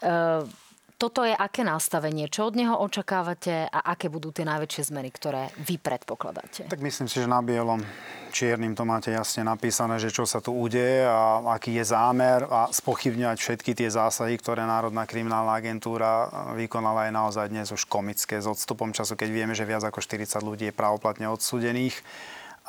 [0.02, 0.65] E-
[0.96, 2.32] toto je aké nastavenie?
[2.32, 6.72] Čo od neho očakávate a aké budú tie najväčšie zmeny, ktoré vy predpokladáte?
[6.72, 7.84] Tak myslím si, že na bielom
[8.32, 12.72] čiernym to máte jasne napísané, že čo sa tu udeje a aký je zámer a
[12.72, 18.48] spochybňovať všetky tie zásahy, ktoré Národná kriminálna agentúra vykonala je naozaj dnes už komické s
[18.48, 22.00] odstupom času, keď vieme, že viac ako 40 ľudí je právoplatne odsudených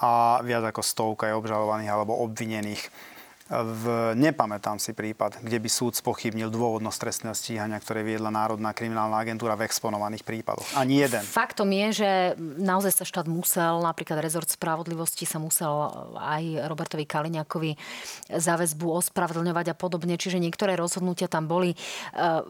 [0.03, 2.91] a viac ako stovka je obžalovaných alebo obvinených
[3.47, 9.15] v, nepamätám si prípad, kde by súd spochybnil dôvodnosť trestného stíhania, ktoré viedla Národná kriminálna
[9.23, 10.67] agentúra v exponovaných prípadoch.
[10.75, 11.23] Ani jeden.
[11.23, 12.09] Faktom je, že
[12.59, 15.71] naozaj sa štát musel, napríklad rezort spravodlivosti sa musel
[16.19, 17.71] aj Robertovi Kaliňakovi
[18.35, 21.71] za väzbu ospravedlňovať a podobne, čiže niektoré rozhodnutia tam boli.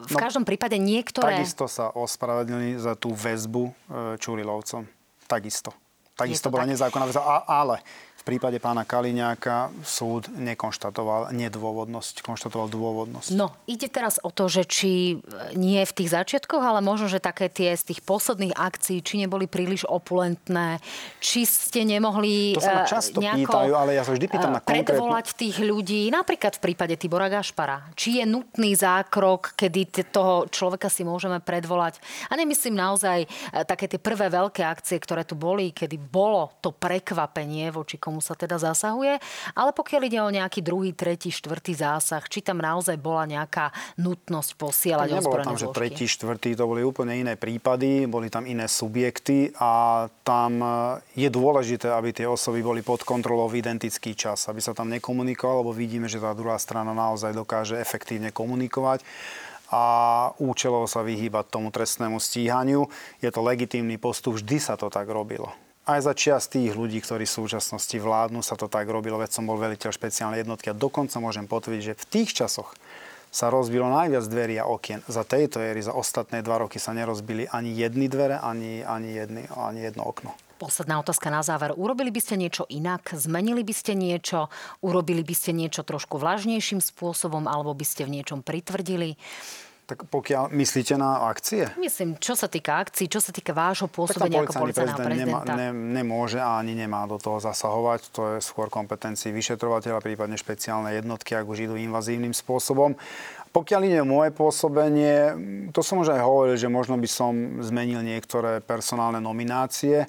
[0.07, 1.45] V no, každom prípade niektoré...
[1.45, 3.71] Takisto sa ospravedlnili za tú väzbu e,
[4.17, 4.89] Čurilovcom.
[5.29, 5.75] Takisto.
[6.17, 6.73] Takisto bola tak?
[6.73, 7.45] nezákonná väzba.
[7.45, 7.85] Ale
[8.27, 13.31] prípade pána Kaliňáka súd nekonštatoval nedôvodnosť, konštatoval dôvodnosť.
[13.39, 15.23] No, ide teraz o to, že či
[15.55, 19.47] nie v tých začiatkoch, ale možno, že také tie z tých posledných akcií, či neboli
[19.47, 20.83] príliš opulentné,
[21.23, 24.59] či ste nemohli to sa ma často nejako pýtajú, ale ja sa vždy pýtam na
[24.59, 27.95] predvolať tých ľudí, napríklad v prípade Tibora Gašpara.
[27.95, 32.03] Či je nutný zákrok, kedy toho človeka si môžeme predvolať.
[32.27, 33.27] A nemyslím naozaj e,
[33.63, 38.33] také tie prvé veľké akcie, ktoré tu boli, kedy bolo to prekvapenie, voči komu sa
[38.33, 39.19] teda zasahuje,
[39.53, 44.51] ale pokiaľ ide o nejaký druhý, tretí, štvrtý zásah, či tam naozaj bola nejaká nutnosť
[44.57, 49.53] posielať Nebolo tam, že tretí, štvrtý, to boli úplne iné prípady, boli tam iné subjekty
[49.57, 50.67] a tam e,
[51.15, 55.65] je dôležité, aby tie osoby boli pod kontrolou v identický čas, aby sa tam nekomunikoval,
[55.65, 59.01] lebo vidíme, že tá druhá strana naozaj dokáže efektívne komunikovať
[59.67, 59.83] a
[60.39, 62.87] účelovo sa vyhýbať tomu trestnému stíhaniu.
[63.19, 65.51] Je to legitímny postup, vždy sa to tak robilo
[65.87, 69.47] aj za čias tých ľudí, ktorí v súčasnosti vládnu, sa to tak robilo, veď som
[69.47, 72.75] bol veliteľ špeciálnej jednotky a dokonca môžem potvrdiť, že v tých časoch
[73.31, 75.03] sa rozbilo najviac dverí a okien.
[75.07, 79.43] Za tejto éry, za ostatné dva roky sa nerozbili ani jedny dvere, ani, ani, jedny,
[79.55, 80.35] ani jedno okno.
[80.57, 81.69] Posledná otázka na záver.
[81.77, 83.13] Urobili by ste niečo inak?
[83.13, 84.49] Zmenili by ste niečo?
[84.81, 87.45] Urobili by ste niečo trošku vlažnejším spôsobom?
[87.45, 89.21] Alebo by ste v niečom pritvrdili?
[89.87, 91.71] Tak pokiaľ myslíte na akcie?
[91.79, 95.55] Myslím, čo sa týka akcií, čo sa týka vášho pôsobenia ako policajného prezidenta.
[95.55, 98.11] Nemá, ne, nemôže a ani nemá do toho zasahovať.
[98.11, 102.99] To je skôr kompetencii vyšetrovateľa, prípadne špeciálne jednotky, ak už idú invazívnym spôsobom.
[103.55, 105.31] Pokiaľ ide o moje pôsobenie,
[105.71, 110.03] to som už aj hovoril, že možno by som zmenil niektoré personálne nominácie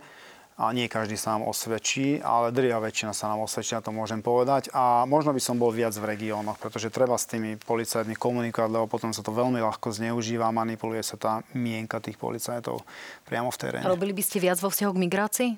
[0.59, 4.75] a nie každý sa nám osvedčí, ale drvia väčšina sa nám osvedčí, to môžem povedať.
[4.75, 8.91] A možno by som bol viac v regiónoch, pretože treba s tými policajtmi komunikovať, lebo
[8.91, 12.83] potom sa to veľmi ľahko zneužíva, manipuluje sa tá mienka tých policajtov
[13.23, 13.87] priamo v teréne.
[13.87, 15.51] Robili by ste viac vo vzťahu k migrácii?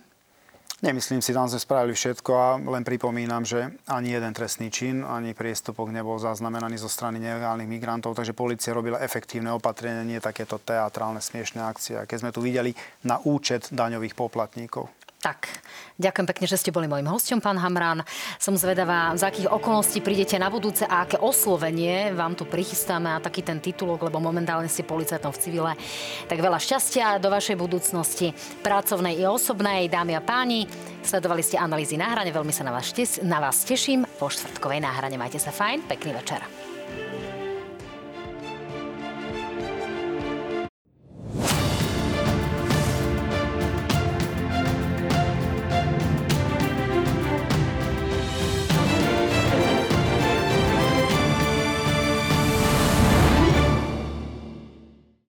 [0.80, 5.36] Nemyslím si, tam sme spravili všetko a len pripomínam, že ani jeden trestný čin, ani
[5.36, 11.20] priestupok nebol zaznamenaný zo strany nelegálnych migrantov, takže policia robila efektívne opatrenie, nie takéto teatrálne
[11.20, 12.72] smiešné akcie, aké sme tu videli
[13.04, 14.88] na účet daňových poplatníkov.
[15.20, 15.52] Tak,
[16.00, 18.00] ďakujem pekne, že ste boli môjim hostom, pán Hamran.
[18.40, 23.20] Som zvedavá, z akých okolností prídete na budúce a aké oslovenie vám tu prichystáme a
[23.20, 25.72] taký ten titulok, lebo momentálne ste policajtom v civile.
[26.24, 28.32] Tak veľa šťastia do vašej budúcnosti,
[28.64, 30.64] pracovnej i osobnej, dámy a páni.
[31.04, 32.88] Sledovali ste analýzy na hrane, veľmi sa na vás,
[33.20, 34.08] na vás teším.
[34.16, 36.69] Po štvrtkovej náhrane majte sa fajn, pekný večer.